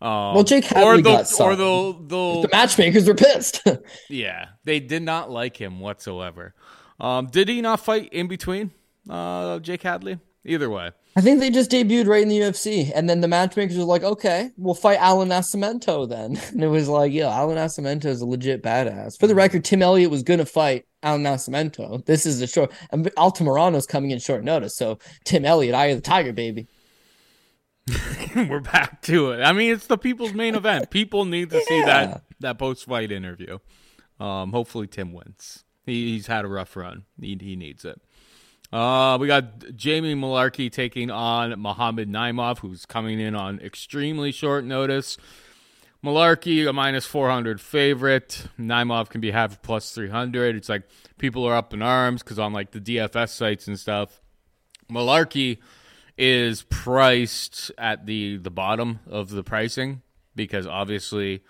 [0.00, 1.46] Um, well, Jake Hadley or got some.
[1.46, 3.66] or they'll, they'll the matchmakers are pissed.
[4.08, 6.54] yeah, they did not like him whatsoever.
[7.00, 8.72] Um, did he not fight in between
[9.08, 10.18] uh, Jake Hadley?
[10.46, 13.78] Either way, I think they just debuted right in the UFC, and then the matchmakers
[13.78, 18.06] were like, "Okay, we'll fight Alan Nascimento then." And it was like, "Yeah, Alan Nascimento
[18.06, 22.04] is a legit badass." For the record, Tim Elliott was gonna fight Alan Nascimento.
[22.04, 22.72] This is a short.
[22.90, 26.66] And Altamirano's coming in short notice, so Tim Elliott, eye of the tiger, baby.
[28.34, 29.42] We're back to it.
[29.42, 30.90] I mean, it's the people's main event.
[30.90, 31.62] People need to yeah.
[31.68, 33.58] see that that post fight interview.
[34.20, 35.64] Um, hopefully, Tim wins.
[35.86, 37.04] He, he's had a rough run.
[37.20, 38.00] He he needs it.
[38.74, 44.64] Uh, we got Jamie Mullarkey taking on Muhammad Naimov, who's coming in on extremely short
[44.64, 45.16] notice.
[46.04, 48.48] Mullarkey, a minus 400 favorite.
[48.58, 50.56] Naimov can be half plus 300.
[50.56, 50.82] It's like
[51.18, 54.20] people are up in arms because on like the DFS sites and stuff,
[54.90, 55.58] Mullarkey
[56.18, 60.02] is priced at the the bottom of the pricing
[60.34, 61.44] because obviously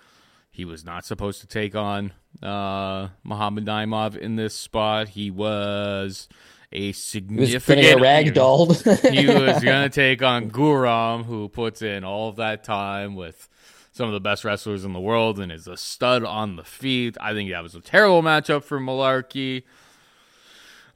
[0.51, 2.13] he was not supposed to take on
[2.43, 5.09] uh, Muhammad Naimov in this spot.
[5.09, 6.29] He was
[6.75, 9.11] a significant he was ragdolled.
[9.11, 13.49] he was going to take on Guram, who puts in all of that time with
[13.93, 17.17] some of the best wrestlers in the world and is a stud on the feet.
[17.21, 19.63] I think that was a terrible matchup for Mullarkey.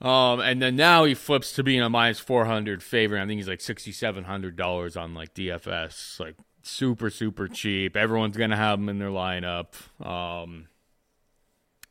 [0.01, 3.23] Um, and then now he flips to being a minus 400 favorite.
[3.23, 6.19] I think he's like $6,700 on like DFS.
[6.21, 7.97] Like super, super cheap.
[7.97, 9.75] Everyone's going to have him in their lineup.
[10.05, 10.67] Um,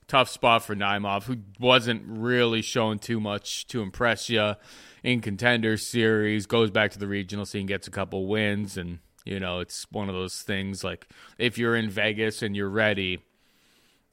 [0.08, 4.55] tough spot for Naimov, who wasn't really showing too much to impress you
[5.03, 6.45] in contender series.
[6.45, 10.10] Goes back to the regional scene, gets a couple wins, and you know it's one
[10.10, 13.20] of those things like if you're in Vegas and you're ready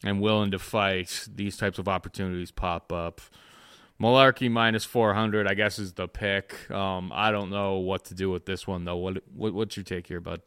[0.03, 3.21] and willing to fight, these types of opportunities pop up.
[4.01, 6.71] Mullarkey minus 400, I guess, is the pick.
[6.71, 8.97] Um, I don't know what to do with this one, though.
[8.97, 10.43] What, what What's your take here, bud?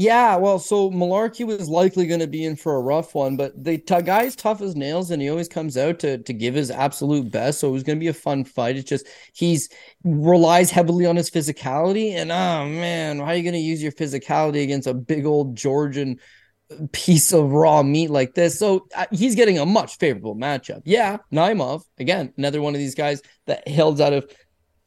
[0.00, 3.52] Yeah, well, so Mullarkey was likely going to be in for a rough one, but
[3.64, 6.70] the t- guy's tough as nails, and he always comes out to to give his
[6.70, 7.58] absolute best.
[7.58, 8.76] So it was going to be a fun fight.
[8.76, 9.68] It's just he's
[10.04, 13.90] relies heavily on his physicality, and oh man, how are you going to use your
[13.90, 16.20] physicality against a big old Georgian
[16.92, 18.56] piece of raw meat like this?
[18.56, 20.82] So uh, he's getting a much favorable matchup.
[20.84, 24.30] Yeah, Naimov again, another one of these guys that hails out of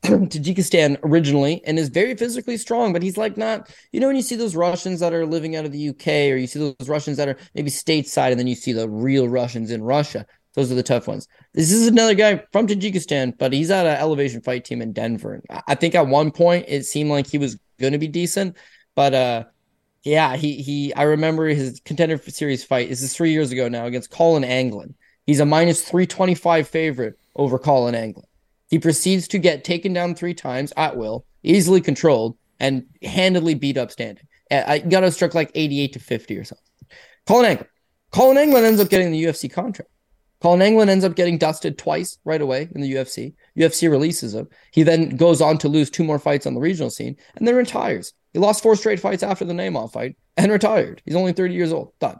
[0.04, 4.22] Tajikistan originally and is very physically strong, but he's like not, you know, when you
[4.24, 7.18] see those Russians that are living out of the UK or you see those Russians
[7.18, 10.26] that are maybe stateside and then you see the real Russians in Russia.
[10.54, 11.28] Those are the tough ones.
[11.54, 15.42] This is another guy from Tajikistan, but he's at an elevation fight team in Denver.
[15.68, 18.58] I think at one point it seemed like he was going to be decent,
[18.96, 19.44] but uh,
[20.04, 20.94] yeah, he he.
[20.94, 22.90] I remember his contender series fight.
[22.90, 24.96] This is three years ago now against Colin Anglin.
[25.26, 28.26] He's a minus three twenty five favorite over Colin Anglin.
[28.72, 33.78] He proceeds to get taken down three times at will, easily controlled, and handedly beat
[33.78, 34.26] up standing.
[34.50, 36.66] Uh, I got to struck like 88 to 50 or something.
[37.28, 37.68] Colin Anglin.
[38.12, 39.92] Colin Anglin ends up getting the UFC contract.
[40.42, 43.36] Colin Anglin ends up getting dusted twice right away in the UFC.
[43.58, 44.48] UFC releases him.
[44.72, 47.56] He then goes on to lose two more fights on the regional scene and then
[47.56, 48.14] retires.
[48.34, 51.02] He lost four straight fights after the Naimov fight and retired.
[51.06, 51.92] He's only 30 years old.
[52.00, 52.20] Done.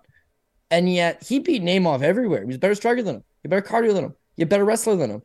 [0.70, 2.42] And yet he beat Naimov everywhere.
[2.42, 3.24] He was better striker than him.
[3.42, 4.16] He better cardio than him.
[4.36, 5.22] He better wrestler than him.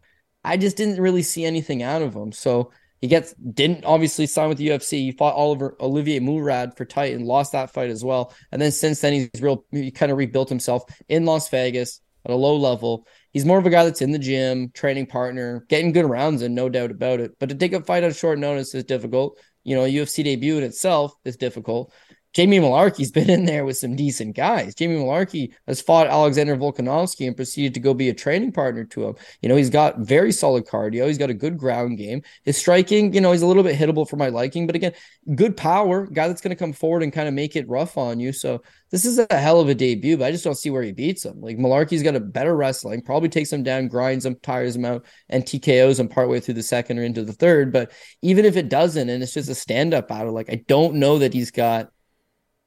[0.46, 2.32] I just didn't really see anything out of him.
[2.32, 4.92] So he gets didn't obviously sign with the UFC.
[5.00, 8.32] He fought Oliver Olivier Murad for Titan, lost that fight as well.
[8.52, 12.30] And then since then he's real he kind of rebuilt himself in Las Vegas at
[12.30, 13.06] a low level.
[13.32, 16.54] He's more of a guy that's in the gym, training partner, getting good rounds in,
[16.54, 17.38] no doubt about it.
[17.38, 19.38] But to take a fight on short notice is difficult.
[19.62, 21.92] You know, UFC debut in itself is difficult.
[22.32, 24.74] Jamie Mullarkey's been in there with some decent guys.
[24.74, 29.08] Jamie Mullarkey has fought Alexander Volkanovski and proceeded to go be a training partner to
[29.08, 29.14] him.
[29.40, 31.06] You know, he's got very solid cardio.
[31.06, 32.22] He's got a good ground game.
[32.44, 34.92] His striking, you know, he's a little bit hittable for my liking, but again,
[35.34, 38.20] good power, guy that's going to come forward and kind of make it rough on
[38.20, 38.32] you.
[38.32, 40.92] So this is a hell of a debut, but I just don't see where he
[40.92, 41.40] beats him.
[41.40, 45.06] Like Mullarkey's got a better wrestling, probably takes him down, grinds him, tires him out,
[45.28, 47.72] and TKOs him partway through the second or into the third.
[47.72, 50.96] But even if it doesn't, and it's just a stand up battle, like I don't
[50.96, 51.90] know that he's got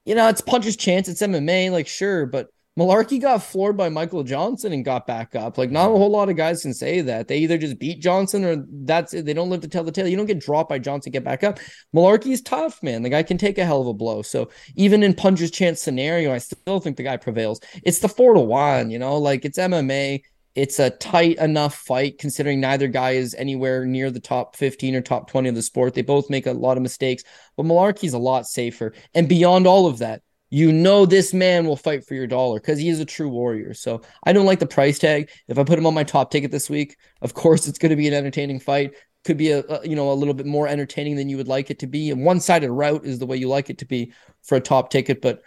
[0.09, 1.07] you know, it's puncher's chance.
[1.07, 2.49] It's MMA, like sure, but
[2.79, 5.59] Mullarkey got floored by Michael Johnson and got back up.
[5.59, 7.27] Like not a whole lot of guys can say that.
[7.27, 9.25] They either just beat Johnson or that's it.
[9.25, 10.07] They don't live to tell the tale.
[10.07, 11.59] You don't get dropped by Johnson, get back up.
[11.95, 13.03] Mullarkey's tough, man.
[13.03, 14.23] The guy can take a hell of a blow.
[14.23, 17.59] So even in puncher's chance scenario, I still think the guy prevails.
[17.83, 20.23] It's the four to one, you know, like it's MMA.
[20.59, 24.99] It's a tight enough fight considering neither guy is anywhere near the top 15 or
[24.99, 25.93] top 20 of the sport.
[25.93, 27.23] They both make a lot of mistakes,
[27.55, 28.93] but Mullarkey's a lot safer.
[29.13, 32.77] And beyond all of that, you know this man will fight for your dollar because
[32.77, 33.73] he is a true warrior.
[33.73, 35.29] So I don't like the price tag.
[35.47, 37.95] If I put him on my top ticket this week, of course it's going to
[37.95, 38.95] be an entertaining fight.
[39.23, 41.71] Could be a, a you know a little bit more entertaining than you would like
[41.71, 42.11] it to be.
[42.11, 44.11] And one sided route is the way you like it to be
[44.43, 45.21] for a top ticket.
[45.21, 45.41] But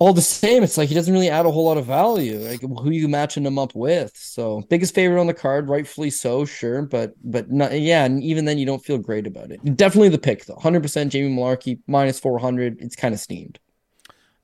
[0.00, 2.38] all the same, it's like he doesn't really add a whole lot of value.
[2.38, 4.16] Like who you matching him up with?
[4.16, 8.46] So biggest favorite on the card, rightfully so, sure, but but not yeah, and even
[8.46, 9.76] then you don't feel great about it.
[9.76, 12.80] Definitely the pick though, hundred percent Jamie Mullarkey minus four hundred.
[12.80, 13.60] It's kind of steamed.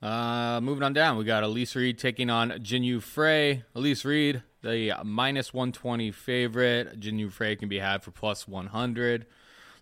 [0.03, 3.65] Uh, moving on down, we got Elise Reed taking on Jinh Frey.
[3.75, 7.01] Elise Reed, the minus one twenty favorite.
[7.01, 9.25] Jinh Frey can be had for plus one hundred.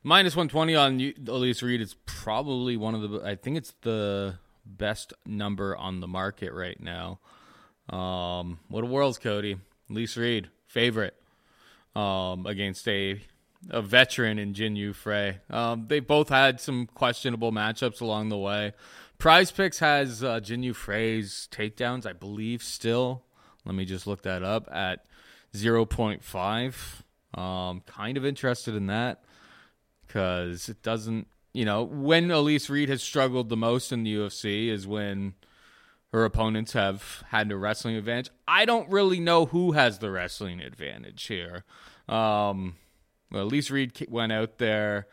[0.04, 3.22] Minus one twenty on Elise Reed is probably one of the.
[3.24, 7.20] I think it's the best number on the market right now.
[7.88, 9.56] Um, what a world's Cody.
[9.90, 11.14] Lise Reed, favorite
[11.94, 13.20] um, against a
[13.70, 15.38] a veteran in Jinh Yu Frey.
[15.48, 18.72] Um, they both had some questionable matchups along the way.
[19.18, 23.24] Prize Picks has uh, Jinh Yu Frey's takedowns, I believe, still.
[23.64, 25.06] Let me just look that up at
[25.54, 27.40] 0.5.
[27.40, 29.24] Um, kind of interested in that
[30.06, 34.68] because it doesn't you know, when Elise Reed has struggled the most in the UFC
[34.68, 35.34] is when
[36.12, 38.30] her opponents have had a wrestling advantage.
[38.46, 41.64] I don't really know who has the wrestling advantage here.
[42.08, 42.76] Um,
[43.32, 45.06] well, Elise Reed went out there.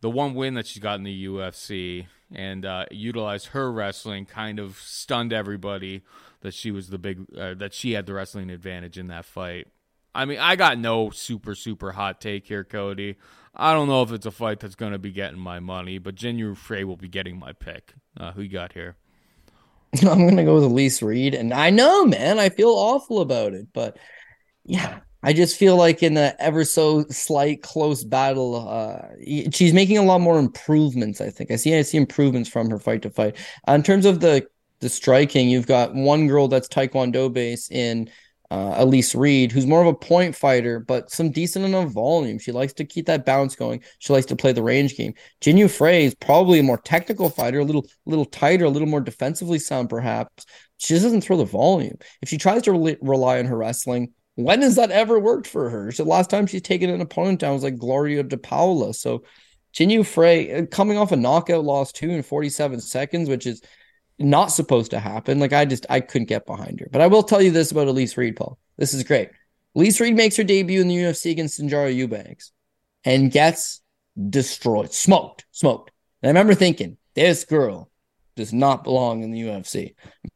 [0.00, 4.58] The one win that she got in the UFC and uh, utilized her wrestling kind
[4.58, 6.02] of stunned everybody
[6.40, 9.68] that she was the big uh, that she had the wrestling advantage in that fight.
[10.14, 13.16] I mean, I got no super super hot take here, Cody.
[13.54, 16.16] I don't know if it's a fight that's going to be getting my money, but
[16.16, 17.94] Jinh Yu Frey will be getting my pick.
[18.18, 18.96] Uh, who you got here?
[20.02, 23.68] I'm gonna go with Elise Reed, and I know, man, I feel awful about it,
[23.72, 23.96] but
[24.64, 29.08] yeah, I just feel like in the ever so slight close battle, uh,
[29.52, 31.20] she's making a lot more improvements.
[31.20, 33.36] I think I see I see improvements from her fight to fight.
[33.68, 34.46] Uh, in terms of the
[34.80, 38.10] the striking, you've got one girl that's Taekwondo base in
[38.50, 42.38] uh, Elise Reed, who's more of a point fighter, but some decent enough volume.
[42.38, 43.82] She likes to keep that bounce going.
[43.98, 45.14] She likes to play the range game.
[45.40, 48.88] Jinh Yu Frey is probably a more technical fighter, a little, little tighter, a little
[48.88, 50.44] more defensively sound, perhaps.
[50.78, 51.96] She just doesn't throw the volume.
[52.22, 55.70] If she tries to re- rely on her wrestling, when has that ever worked for
[55.70, 55.92] her?
[55.92, 58.92] So last time she's taken an opponent down was like Gloria De Paula.
[58.92, 59.24] So
[59.74, 63.62] Jinh Yu Frey uh, coming off a knockout loss two in 47 seconds, which is
[64.18, 65.38] not supposed to happen.
[65.38, 66.88] Like I just I couldn't get behind her.
[66.90, 68.58] But I will tell you this about Elise Reed, Paul.
[68.76, 69.30] This is great.
[69.74, 72.52] Elise Reed makes her debut in the UFC against Sijara Eubanks
[73.04, 73.80] and gets
[74.30, 75.90] destroyed, smoked, smoked.
[76.22, 77.90] And I remember thinking, this girl
[78.36, 79.94] does not belong in the UFC.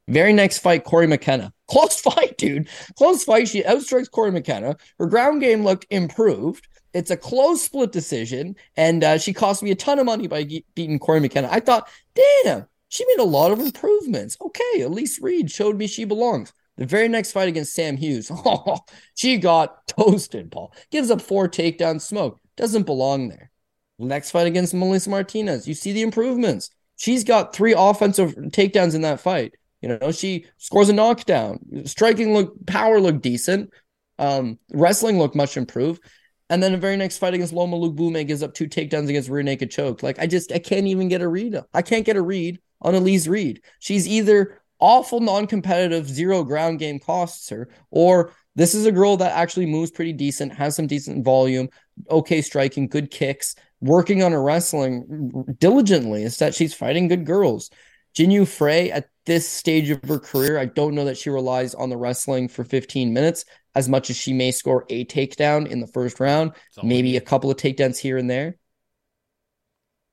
[0.08, 1.52] Very next fight, Cory McKenna.
[1.68, 2.68] Close fight, dude.
[2.96, 3.48] Close fight.
[3.48, 4.76] She outstrikes Cory McKenna.
[4.98, 6.66] Her ground game looked improved.
[6.94, 10.44] It's a close split decision, and uh, she cost me a ton of money by
[10.44, 11.48] ge- beating Cory McKenna.
[11.50, 14.36] I thought, damn, she made a lot of improvements.
[14.40, 16.52] Okay, Elise Reed showed me she belongs.
[16.76, 18.78] The very next fight against Sam Hughes, oh,
[19.14, 20.72] she got toasted, Paul.
[20.90, 22.40] Gives up four takedowns, smoke.
[22.56, 23.50] Doesn't belong there.
[23.98, 26.70] Next fight against Melissa Martinez, you see the improvements.
[26.96, 29.54] She's got three offensive takedowns in that fight.
[29.82, 31.84] You know, she scores a knockdown.
[31.84, 33.70] Striking look, power looked decent.
[34.18, 36.02] Um, wrestling looked much improved.
[36.50, 39.28] And then the very next fight against Loma Luke Lookboonmee gives up two takedowns against
[39.28, 40.02] rear naked choke.
[40.02, 41.60] Like I just I can't even get a read.
[41.74, 43.62] I can't get a read on Elise Reed.
[43.78, 49.36] She's either awful non-competitive zero ground game costs her, or this is a girl that
[49.36, 51.68] actually moves pretty decent, has some decent volume,
[52.10, 56.22] okay striking, good kicks, working on her wrestling diligently.
[56.22, 57.70] Is that she's fighting good girls.
[58.16, 61.74] Jinh Yu Frey at this stage of her career, I don't know that she relies
[61.74, 65.80] on the wrestling for 15 minutes as much as she may score a takedown in
[65.80, 66.52] the first round,
[66.82, 68.56] maybe a couple of takedowns here and there.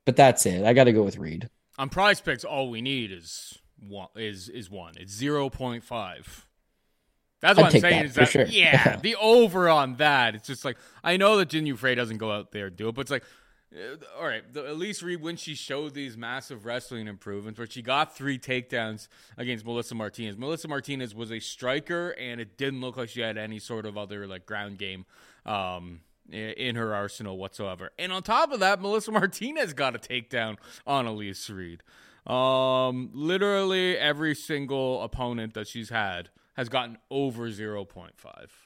[0.04, 0.64] But that's it.
[0.64, 1.48] I got to go with Reed.
[1.78, 4.08] On prize picks, all we need is one.
[4.16, 4.94] Is is one.
[4.96, 6.46] It's zero point five.
[7.40, 7.98] That's what I'd I'm saying.
[7.98, 8.46] That, is that sure.
[8.46, 10.34] yeah, the over on that.
[10.34, 12.88] It's just like I know that Jinh Yu Frey doesn't go out there and do
[12.88, 13.24] it, but it's like
[13.74, 17.82] uh, all right, the, Elise Reed when she showed these massive wrestling improvements, where she
[17.82, 20.36] got three takedowns against Melissa Martinez.
[20.36, 23.98] Melissa Martinez was a striker, and it didn't look like she had any sort of
[23.98, 25.04] other like ground game
[25.44, 26.00] um,
[26.32, 27.90] in her arsenal whatsoever.
[27.98, 30.56] And on top of that, Melissa Martinez got a takedown
[30.86, 31.82] on Elise Reed.
[32.26, 38.10] Um, literally every single opponent that she's had has gotten over 0.5.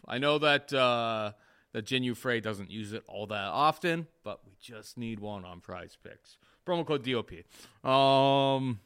[0.06, 1.32] I know that uh,
[1.72, 5.60] that Jinh Frey doesn't use it all that often, but we just need one on
[5.60, 6.38] prize picks.
[6.66, 7.88] Promo code DOP.
[7.88, 8.80] Um,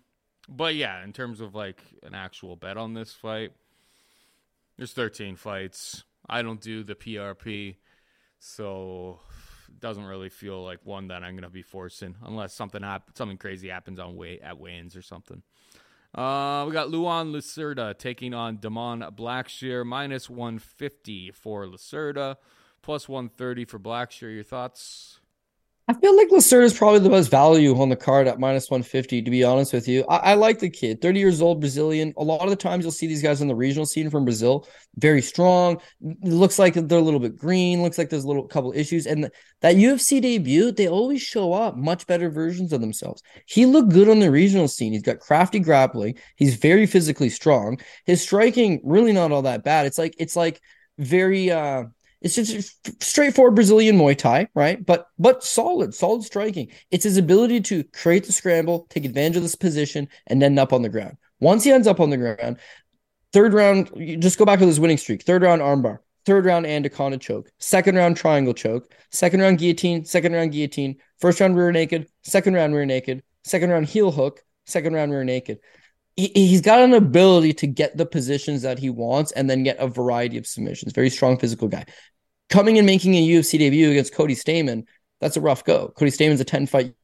[0.49, 3.53] but yeah, in terms of like an actual bet on this fight,
[4.77, 6.05] there's 13 fights.
[6.29, 7.77] I don't do the PRP,
[8.45, 9.21] so
[9.81, 13.69] doesn't really feel like one that I'm gonna be forcing unless something happens, something crazy
[13.69, 15.43] happens on way at weigh-ins or something.
[16.15, 22.37] Uh, we got Luan Lacerda taking on Da'mon Blackshear, minus 150 for Lacerda
[22.83, 24.33] plus 130 for Blackshear.
[24.33, 25.19] Your thoughts?
[25.87, 29.21] I feel like Lacerda is probably the best value on the card at minus 150,
[29.21, 30.03] to be honest with you.
[30.09, 32.15] I, I, like the kid, 30 years old, Brazilian.
[32.17, 34.67] A lot of the times you'll see these guys on the regional scene from Brazil,
[34.97, 35.79] very strong.
[36.23, 39.07] Looks like they're a little bit green, looks like there's a little couple issues.
[39.07, 39.31] And
[39.61, 43.23] that UFC debut, they always show up much better versions of themselves.
[43.45, 44.95] He looked good on the regional scene.
[44.95, 47.79] He's got crafty grappling, he's very physically strong.
[48.07, 49.85] His striking, really not all that bad.
[49.85, 50.63] It's like, it's like,
[50.99, 51.85] very uh
[52.25, 54.85] it's just straightforward Brazilian Muay Thai, right?
[54.85, 56.71] But but solid, solid striking.
[56.91, 60.73] It's his ability to create the scramble, take advantage of this position, and end up
[60.73, 61.19] on the ground.
[61.41, 62.57] Once he ends up on the ground,
[63.35, 65.23] third round, just go back to this winning streak.
[65.23, 70.33] Third round armbar, third round anaconda choke, second round triangle choke, second round guillotine, second
[70.33, 74.95] round guillotine, first round rear naked, second round rear naked, second round heel hook, second
[74.95, 75.59] round rear naked
[76.17, 79.79] he, he's got an ability to get the positions that he wants and then get
[79.79, 80.93] a variety of submissions.
[80.93, 81.85] Very strong physical guy.
[82.55, 84.87] Coming and making a UFC debut against Cody Stamann,
[85.21, 85.89] that's a rough go.
[85.89, 86.95] Cody Stamann's a 10 fight.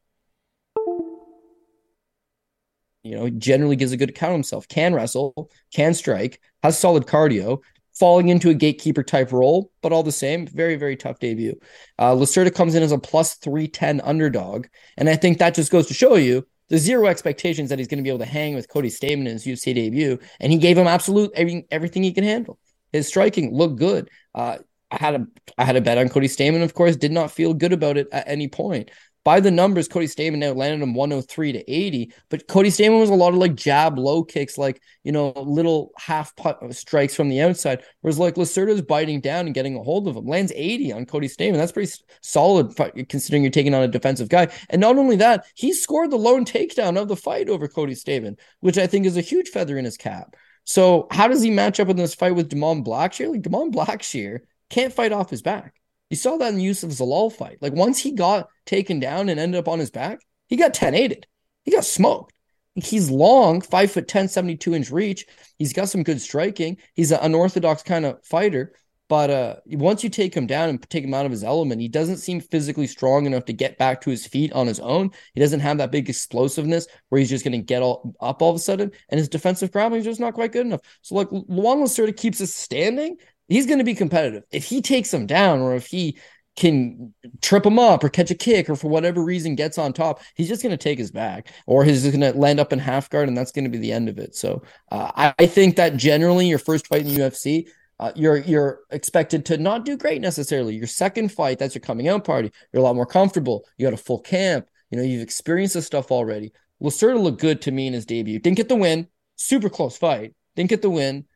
[3.03, 7.07] You know, generally gives a good account of himself, can wrestle, can strike, has solid
[7.07, 7.59] cardio,
[7.98, 11.59] falling into a gatekeeper type role, but all the same, very, very tough debut.
[11.98, 14.68] Uh, Lacerda comes in as a plus 310 underdog.
[14.98, 17.98] And I think that just goes to show you the zero expectations that he's going
[17.98, 20.78] to be able to hang with Cody Stamann in his UFC debut, and he gave
[20.78, 22.61] him absolute every, everything he can handle.
[22.92, 24.11] His striking looked good.
[24.32, 24.59] Uh,
[24.91, 25.26] I had a
[25.59, 28.09] I had a bet on Cody Stamann, of course, did not feel good about it
[28.12, 28.91] at any point.
[29.22, 32.12] by the numbers, Cody Stamann now landed him 103 to 80.
[32.30, 35.93] But Cody Stamann was a lot of like jab low kicks, like, you know, little
[35.99, 37.82] half put strikes from the outside.
[38.01, 40.26] Whereas like Lacerda's biting down and getting a hold of him.
[40.26, 41.57] Lands 80 on Cody Stamann.
[41.57, 42.74] That's pretty solid
[43.09, 44.49] considering you're taking on a defensive guy.
[44.70, 48.38] And not only that, he scored the lone takedown of the fight over Cody Stamann,
[48.61, 50.34] which I think is a huge feather in his cap.
[50.64, 53.30] So how does he match up in this fight with Da'mon Blackshear?
[53.30, 55.74] Like Da'mon Blackshear can't fight off his back.
[56.08, 57.58] You saw that in the Youssef Zalal fight.
[57.60, 60.94] Like once he got taken down and ended up on his back, he got 10
[60.94, 61.26] 8
[61.64, 62.32] He got smoked.
[62.74, 65.26] He's long, five foot 10, 72 inch reach.
[65.58, 66.78] He's got some good striking.
[66.94, 68.74] He's an unorthodox kind of fighter.
[69.08, 71.88] But uh, once you take him down and take him out of his element, he
[71.88, 75.10] doesn't seem physically strong enough to get back to his feet on his own.
[75.34, 78.50] He doesn't have that big explosiveness where he's just going to get all up all
[78.50, 78.92] of a sudden.
[79.08, 80.82] And his defensive grappling is just not quite good enough.
[81.02, 83.16] So, like, Lewan Lacerda keeps us standing
[83.51, 84.44] he's going to be competitive.
[84.51, 86.18] If he takes him down or if he
[86.57, 90.20] can trip him up or catch a kick or for whatever reason gets on top,
[90.34, 92.78] he's just going to take his back or he's just going to land up in
[92.78, 94.34] half guard and that's going to be the end of it.
[94.34, 98.80] So uh, I, I, think that generally your first fight in UFC, uh, you're you're
[98.90, 100.74] expected to not do great necessarily.
[100.74, 102.51] Your second fight, that's your coming out party.
[102.72, 103.66] You're a lot more comfortable.
[103.76, 104.68] You got a full camp.
[104.90, 106.53] You know you've experienced this stuff already.
[106.82, 108.38] Lacerda looked good to me in his debut.
[108.38, 109.07] Didn't get the win.
[109.36, 110.34] Super close fight.
[110.57, 111.26] Didn't get the win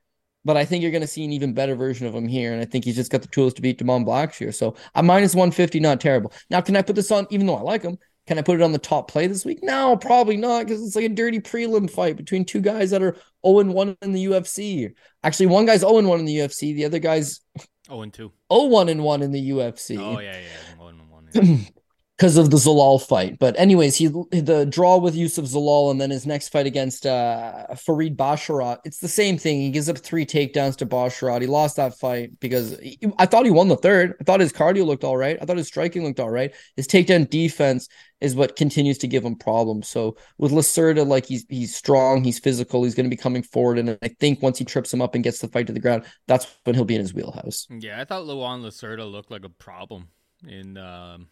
[0.44, 2.52] but I think you're going to see an even better version of him here.
[2.52, 4.54] And I think he's just got the tools to beat Da'mon Blackshear.
[4.54, 6.32] So a minus 150, not terrible.
[6.50, 8.62] Now, can I put this on, even though I like him, can I put it
[8.62, 9.60] on the top play this week?
[9.62, 13.16] No, probably not, because it's like a dirty prelim fight between two guys that are
[13.46, 14.94] 0 1 in the UFC.
[15.22, 17.40] Actually, one guy's 0 1 in the UFC, the other guy's
[17.86, 18.32] 0 2.
[18.52, 19.98] 0 1 and 1 in the UFC.
[19.98, 20.74] Oh, yeah, yeah.
[20.76, 21.28] 0 1.
[21.34, 21.56] Yeah.
[22.16, 23.38] because of the Zalal fight.
[23.40, 27.74] But anyways, he the draw with Youssef Zalal and then his next fight against uh,
[27.74, 28.78] Farid Basharat.
[28.84, 29.60] It's the same thing.
[29.60, 31.40] He gives up three takedowns to Basharat.
[31.40, 34.14] He lost that fight because he, I thought he won the third.
[34.20, 35.36] I thought his cardio looked all right.
[35.40, 36.54] I thought his striking looked all right.
[36.76, 37.88] His takedown defense
[38.20, 39.88] is what continues to give him problems.
[39.88, 43.78] So with Lacerda, like he's he's strong, he's physical, he's going to be coming forward,
[43.78, 46.04] and I think once he trips him up and gets the fight to the ground,
[46.28, 47.66] that's when he'll be in his wheelhouse.
[47.70, 50.08] Yeah, I thought Luan Lacerda looked like a problem
[50.46, 50.78] in.
[50.78, 51.26] Um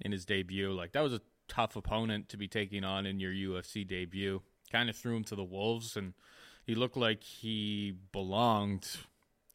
[0.00, 0.72] in his debut.
[0.72, 4.42] Like that was a tough opponent to be taking on in your UFC debut.
[4.70, 6.12] Kind of threw him to the wolves, and
[6.64, 8.86] he looked like he belonged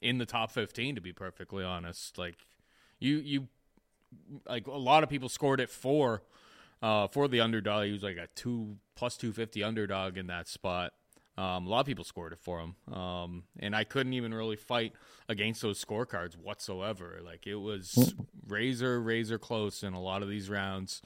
[0.02, 2.36] in the top 15 to be perfectly honest like
[3.00, 3.48] you you
[4.46, 6.24] like a lot of people scored it for
[6.82, 10.94] uh for the underdog he was like a 2 plus 250 underdog in that spot
[11.38, 14.56] um, a lot of people scored it for him, um, and I couldn't even really
[14.56, 14.94] fight
[15.28, 17.20] against those scorecards whatsoever.
[17.24, 18.14] Like it was
[18.48, 21.02] razor razor close in a lot of these rounds.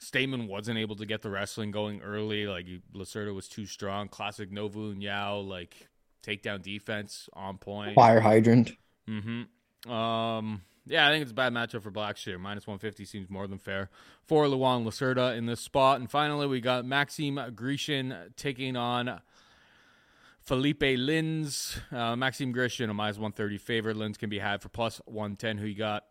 [0.00, 2.46] Stamann wasn't able to get the wrestling going early.
[2.46, 4.08] Like Lacerda was too strong.
[4.08, 5.88] Classic Nova União like
[6.22, 7.94] takedown defense on point.
[7.94, 8.72] Fire hydrant.
[9.08, 9.90] Mm-hmm.
[9.90, 12.38] Um, yeah, I think it's a bad matchup for Blackshear.
[12.38, 13.90] Minus 150 seems more than fair
[14.24, 16.00] for Luan Lacerda in this spot.
[16.00, 19.20] And finally, we got Maxim Grishin taking on
[20.50, 23.96] Philipe Lins, uh, Maxim Grishin, a minus 130 favorite.
[23.96, 25.58] Lins can be had for plus 110.
[25.58, 26.06] Who you got?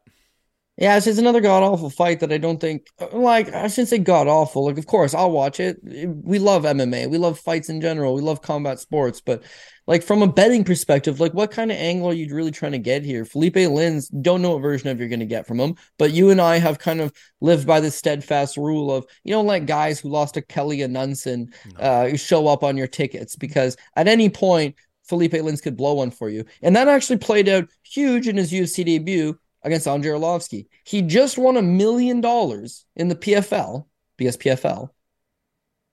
[0.79, 3.97] Yeah, it's just another god awful fight that I don't think like I shouldn't say
[3.97, 4.65] god awful.
[4.65, 5.77] Like, of course, I'll watch it.
[5.83, 9.43] We love MMA, we love fights in general, we love combat sports, but
[9.87, 12.77] like from a betting perspective, like what kind of angle are you really trying to
[12.77, 13.25] get here?
[13.25, 16.29] Philipe Lins don't know what version of you're going to get from him, but you
[16.29, 17.11] and I have kind of
[17.41, 21.51] lived by this steadfast rule of you don't let guys who lost to Kelly Amundsen
[21.73, 21.79] no.
[21.79, 24.75] uh, show up on your tickets because at any point
[25.09, 28.53] Philipe Lins could blow one for you, and that actually played out huge in his
[28.53, 30.67] UFC debut against Andrei Arlovski.
[30.85, 33.85] He just won a million dollars in the PFL,
[34.17, 34.89] BSPFL,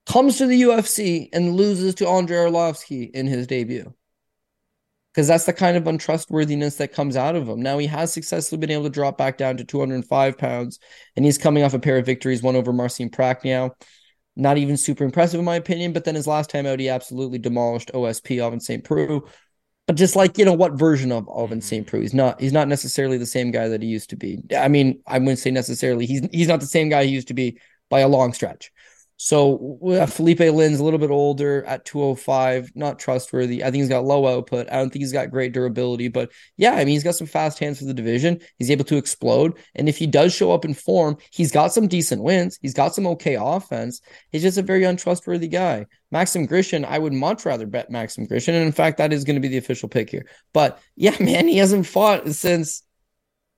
[0.05, 3.93] comes to the UFC and loses to Andrei Arlovski in his debut.
[5.13, 7.61] Because that's the kind of untrustworthiness that comes out of him.
[7.61, 10.79] Now he has successfully been able to drop back down to 205 pounds,
[11.15, 13.71] and he's coming off a pair of victories, one over Marcin Prachnio.
[14.35, 17.39] Not even super impressive in my opinion, but then his last time out, he absolutely
[17.39, 18.83] demolished OSP Ovince St.
[18.83, 19.23] Preux
[19.87, 21.59] but just like you know what version of Ovince mm-hmm.
[21.61, 21.87] St.
[21.87, 22.01] Preux.
[22.01, 24.43] He's not he's not necessarily the same guy that he used to be.
[24.55, 26.05] I mean, I wouldn't say necessarily.
[26.05, 27.57] He's he's not the same guy he used to be
[27.89, 28.71] by a long stretch.
[29.17, 33.63] So uh, Philipe Lin's a little bit older at 205, not trustworthy.
[33.63, 34.71] I think he's got low output.
[34.71, 37.57] I don't think he's got great durability, but yeah, I mean, he's got some fast
[37.57, 38.39] hands for the division.
[38.59, 39.57] He's able to explode.
[39.73, 42.59] And if he does show up in form, he's got some decent wins.
[42.61, 44.01] He's got some okay offense.
[44.31, 45.87] He's just a very untrustworthy guy.
[46.11, 48.53] Maxim Grishin, I would much rather bet Maxim Grishin.
[48.53, 50.27] And in fact, that is going to be the official pick here.
[50.53, 52.83] But yeah, man, he hasn't fought since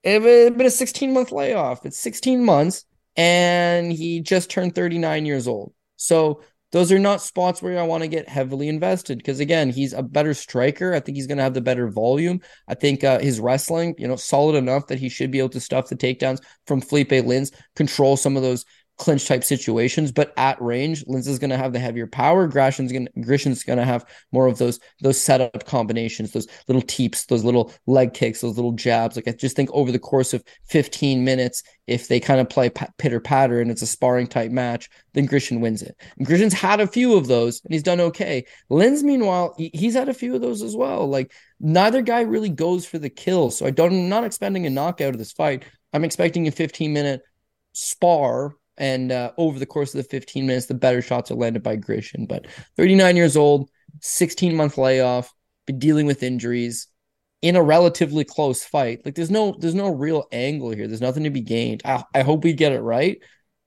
[0.03, 1.86] it's been a 16 month layoff.
[1.86, 2.86] It's 16 months
[3.20, 5.74] and he just turned 39 years old.
[5.97, 6.41] So
[6.72, 10.01] those are not spots where I want to get heavily invested because again, he's a
[10.01, 10.93] better striker.
[10.93, 12.39] I think he's going to have the better volume.
[12.65, 15.59] I think uh, his wrestling, you know, solid enough that he should be able to
[15.59, 18.63] stuff the takedowns from Philipe Lins, control some of those
[18.99, 22.47] clinch type situations, but at range, Lindsay's going to have the heavier power.
[22.47, 27.25] Gratian's going Grishin's going to have more of those those setup combinations, those little teeps,
[27.25, 29.15] those little leg kicks, those little jabs.
[29.15, 32.69] Like I just think over the course of 15 minutes, if they kind of play
[32.69, 35.95] pitter patter and it's a sparring type match, then Grishin wins it.
[36.17, 38.45] And Grishin's had a few of those and he's done okay.
[38.69, 41.07] Lins, meanwhile, he's had a few of those as well.
[41.07, 43.93] Like neither guy really goes for the kill, so I don't.
[43.93, 45.63] I'm not expecting a knockout of this fight.
[45.93, 47.21] I'm expecting a 15 minute
[47.73, 51.61] spar and uh, over the course of the 15 minutes, the better shots are landed
[51.61, 52.27] by Grishin.
[52.27, 53.69] But 39 years old,
[54.01, 55.34] 16 month layoff,
[55.67, 56.88] been dealing with injuries
[57.41, 59.05] in a relatively close fight.
[59.05, 60.88] Like there's no there's no real angle here.
[60.88, 61.82] There's nothing to be gained.
[61.86, 63.19] I, I hope we get it right,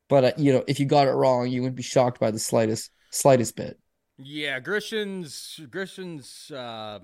[0.09, 2.39] but uh, you know if you got it wrong, you wouldn't be shocked by the
[2.39, 3.79] slightest slightest bit.
[4.19, 7.01] Yeah, Grishin's Grishin's uh,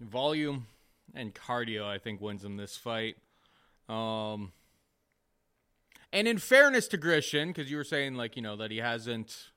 [0.00, 0.66] volume
[1.14, 3.16] and cardio, I think, wins him this fight.
[3.88, 4.52] Um,
[6.12, 9.50] and in fairness to Grishin, because you were saying like you know that he hasn't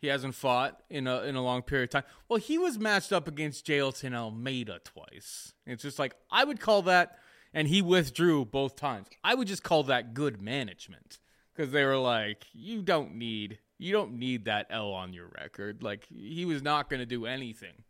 [0.00, 2.10] he hasn't fought in a in a long period of time.
[2.28, 5.54] Well, he was matched up against Jailton Almeida twice.
[5.66, 7.18] It's just like I would call that,
[7.52, 9.08] and he withdrew both times.
[9.24, 11.18] I would just call that good management
[11.54, 15.82] because they were like, you don't need you don't need that L on your record.
[15.82, 17.84] Like he was not going to do anything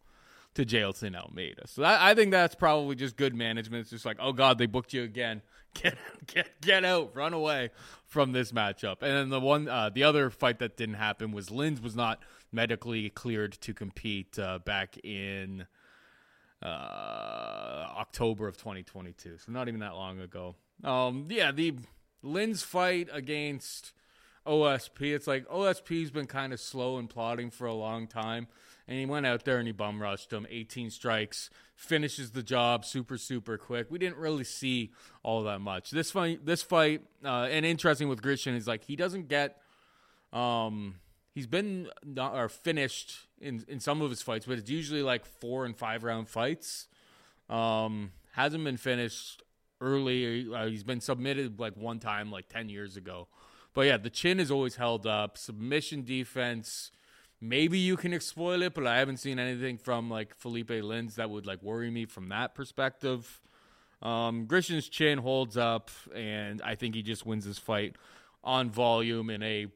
[0.59, 1.69] to Jailton Almeida.
[1.69, 3.83] So that, I think that's probably just good management.
[3.83, 5.43] It's just like, oh God, they booked you again.
[5.75, 7.71] Get get get out, run away
[8.07, 9.03] from this matchup.
[9.03, 12.23] And then the one, uh, the other fight that didn't happen was Lins was not
[12.51, 15.67] medically cleared to compete uh, back in
[16.63, 19.37] uh, October of 2022.
[19.37, 20.57] So not even that long ago.
[20.83, 21.75] Um, yeah, the
[22.25, 23.93] Lins fight against
[24.47, 25.03] OSP.
[25.03, 28.49] It's like OSP's been kind of slow and plodding for a long time
[28.89, 30.47] and he went out there and he bum rushed him.
[30.49, 33.89] 18 strikes, finishes the job super super quick.
[33.91, 35.91] We didn't really see all that much.
[35.91, 39.61] This fight, this fight, uh, and interesting with Grishin is like he doesn't get,
[40.32, 40.95] um,
[41.34, 45.26] he's been not, or finished in in some of his fights, but it's usually like
[45.26, 46.89] four and five round fights.
[47.51, 49.43] Um, hasn't been finished
[49.80, 50.53] early.
[50.53, 53.28] Uh, he's been submitted like one time, like 10 years ago.
[53.74, 55.39] But yeah, the chin is always held up.
[55.39, 56.91] Submission defense
[57.41, 61.30] maybe you can exploit it, but I haven't seen anything from like Philipe Lins that
[61.30, 63.41] would like worry me from that perspective.
[64.03, 67.97] Um, Grishin's chin holds up, and I think he just wins this fight
[68.45, 69.66] on volume in a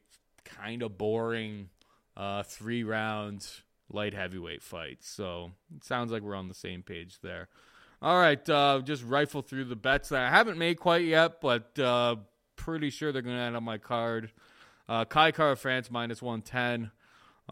[0.44, 1.70] kind of boring
[2.16, 3.48] uh, three round
[3.90, 4.98] light heavyweight fight.
[5.00, 7.48] So it sounds like we're on the same page there.
[8.00, 11.78] All right, uh, just rifle through the bets that I haven't made quite yet, but
[11.78, 12.16] uh,
[12.56, 14.32] pretty sure they're going to end on my card.
[14.88, 16.90] Uh, Kai Kara-France minus 110.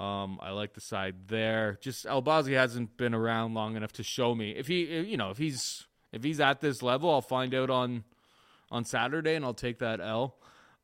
[0.01, 1.79] Um, I like the side there.
[1.83, 5.37] Just Albazi hasn't been around long enough to show me if he, you know, if
[5.37, 8.05] he's if he's at this level, I'll find out on
[8.71, 10.37] on Saturday and I'll take that L.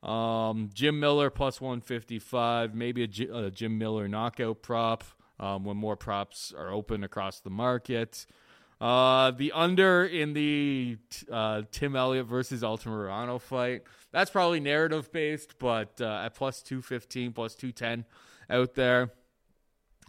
[0.03, 5.03] Um, Jim Miller plus 155, maybe a, G, a Jim Miller knockout prop
[5.39, 8.27] um, when more props are open across the market.
[8.79, 10.97] Uh, the under in the
[11.31, 13.81] uh, Tim Elliott versus Altamirano fight.
[14.11, 18.05] That's probably narrative based, but uh, at plus 215, plus 210
[18.49, 19.11] out there.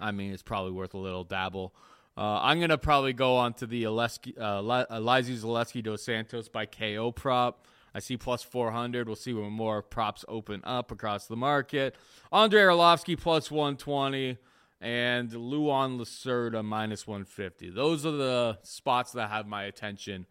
[0.00, 1.74] I mean, it's probably worth a little dabble.
[2.16, 7.12] Uh, I'm gonna probably go on to the Aleski, uh, Zaleski dos Santos by KO
[7.12, 7.64] prop.
[7.94, 9.06] I see plus 400.
[9.06, 11.96] We'll see when more props open up across the market.
[12.32, 14.36] Andrei Arlovski plus 120
[14.80, 17.70] and Luan Lacerda minus 150.
[17.70, 20.26] Those are the spots that have my attention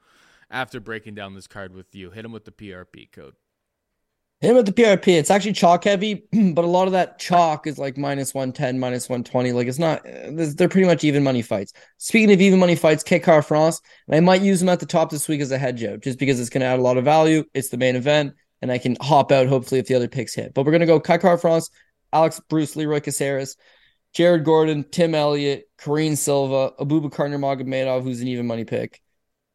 [0.49, 2.12] after breaking down this card with you.
[2.12, 3.36] Hit them with the PRP code.
[4.39, 6.23] Him with the PRP, it's actually chalk heavy,
[6.53, 9.51] but a lot of that chalk is like minus 110, minus 120.
[9.51, 11.73] Like it's not, they're pretty much even money fights.
[11.97, 15.09] Speaking of even money fights, Kai Kara-France, and I might use him at the top
[15.09, 17.03] this week as a hedge out just because it's going to add a lot of
[17.03, 17.45] value.
[17.55, 20.53] It's the main event, and I can hop out hopefully if the other picks hit.
[20.53, 21.71] But we're going to go Kai Kara-France,
[22.13, 23.57] Alex Bruce, Leeroy Caceres,
[24.13, 29.01] Jared Gordon, Tim Elliott, Karine Silva, Abubakar Nurmagomedov, who's an even money pick,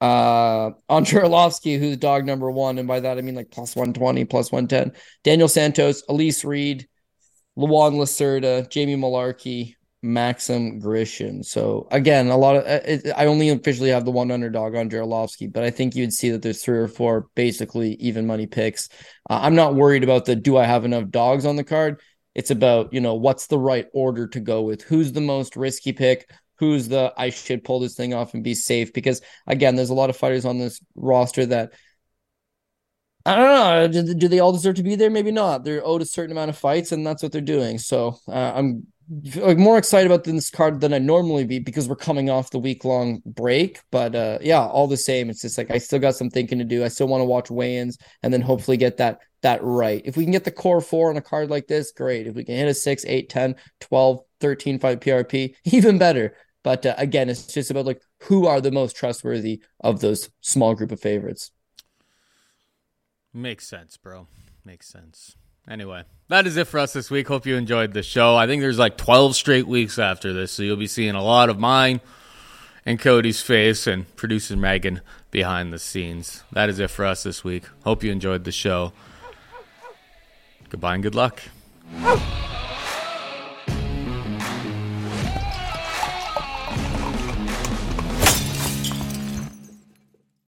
[0.02, 4.24] uh, Andrei Arlovski, who's dog number one, and by that I mean like plus 120,
[4.24, 5.00] plus 110.
[5.22, 6.88] Daniel Santos, Elise Reed,
[7.54, 11.44] Luan Lacerda, Jamie Mullarkey, Maxim Grishin.
[11.44, 14.98] So again, a lot of uh, it, I only officially have the one underdog Andrei
[14.98, 18.88] Arlovski, but I think you'd see that there's three or four basically even money picks.
[19.30, 22.00] Uh, I'm not worried about the do I have enough dogs on the card.
[22.34, 24.82] It's about you know what's the right order to go with.
[24.82, 26.28] Who's the most risky pick?
[26.62, 29.94] Who's the I should pull this thing off and be safe because again, there's a
[29.94, 31.72] lot of fighters on this roster that
[33.26, 34.02] I don't know.
[34.04, 35.10] Do, do they all deserve to be there?
[35.10, 35.64] Maybe not.
[35.64, 37.78] They're owed a certain amount of fights, and that's what they're doing.
[37.78, 38.86] So uh, I'm
[39.34, 42.60] like more excited about this card than I normally be because we're coming off the
[42.60, 43.80] week long break.
[43.90, 46.64] But uh, yeah, all the same, it's just like I still got some thinking to
[46.64, 46.84] do.
[46.84, 50.02] I still want to watch weigh-ins and then hopefully get that that right.
[50.04, 52.26] If we can get the core four on a card like this, great.
[52.26, 56.36] If we can hit a 6, 8, 10, 12, 13, 5 PRP, even better.
[56.62, 60.74] But uh, again, it's just about like who are the most trustworthy of those small
[60.74, 61.50] group of favorites.
[63.34, 64.26] Makes sense, bro.
[64.64, 65.36] Makes sense.
[65.68, 67.28] Anyway, that is it for us this week.
[67.28, 68.36] Hope you enjoyed the show.
[68.36, 71.48] I think there's like 12 straight weeks after this, so you'll be seeing a lot
[71.48, 72.00] of mine
[72.84, 76.42] and Cody's face and producer Megan behind the scenes.
[76.52, 77.64] That is it for us this week.
[77.84, 78.92] Hope you enjoyed the show.
[80.68, 81.42] Goodbye and good luck.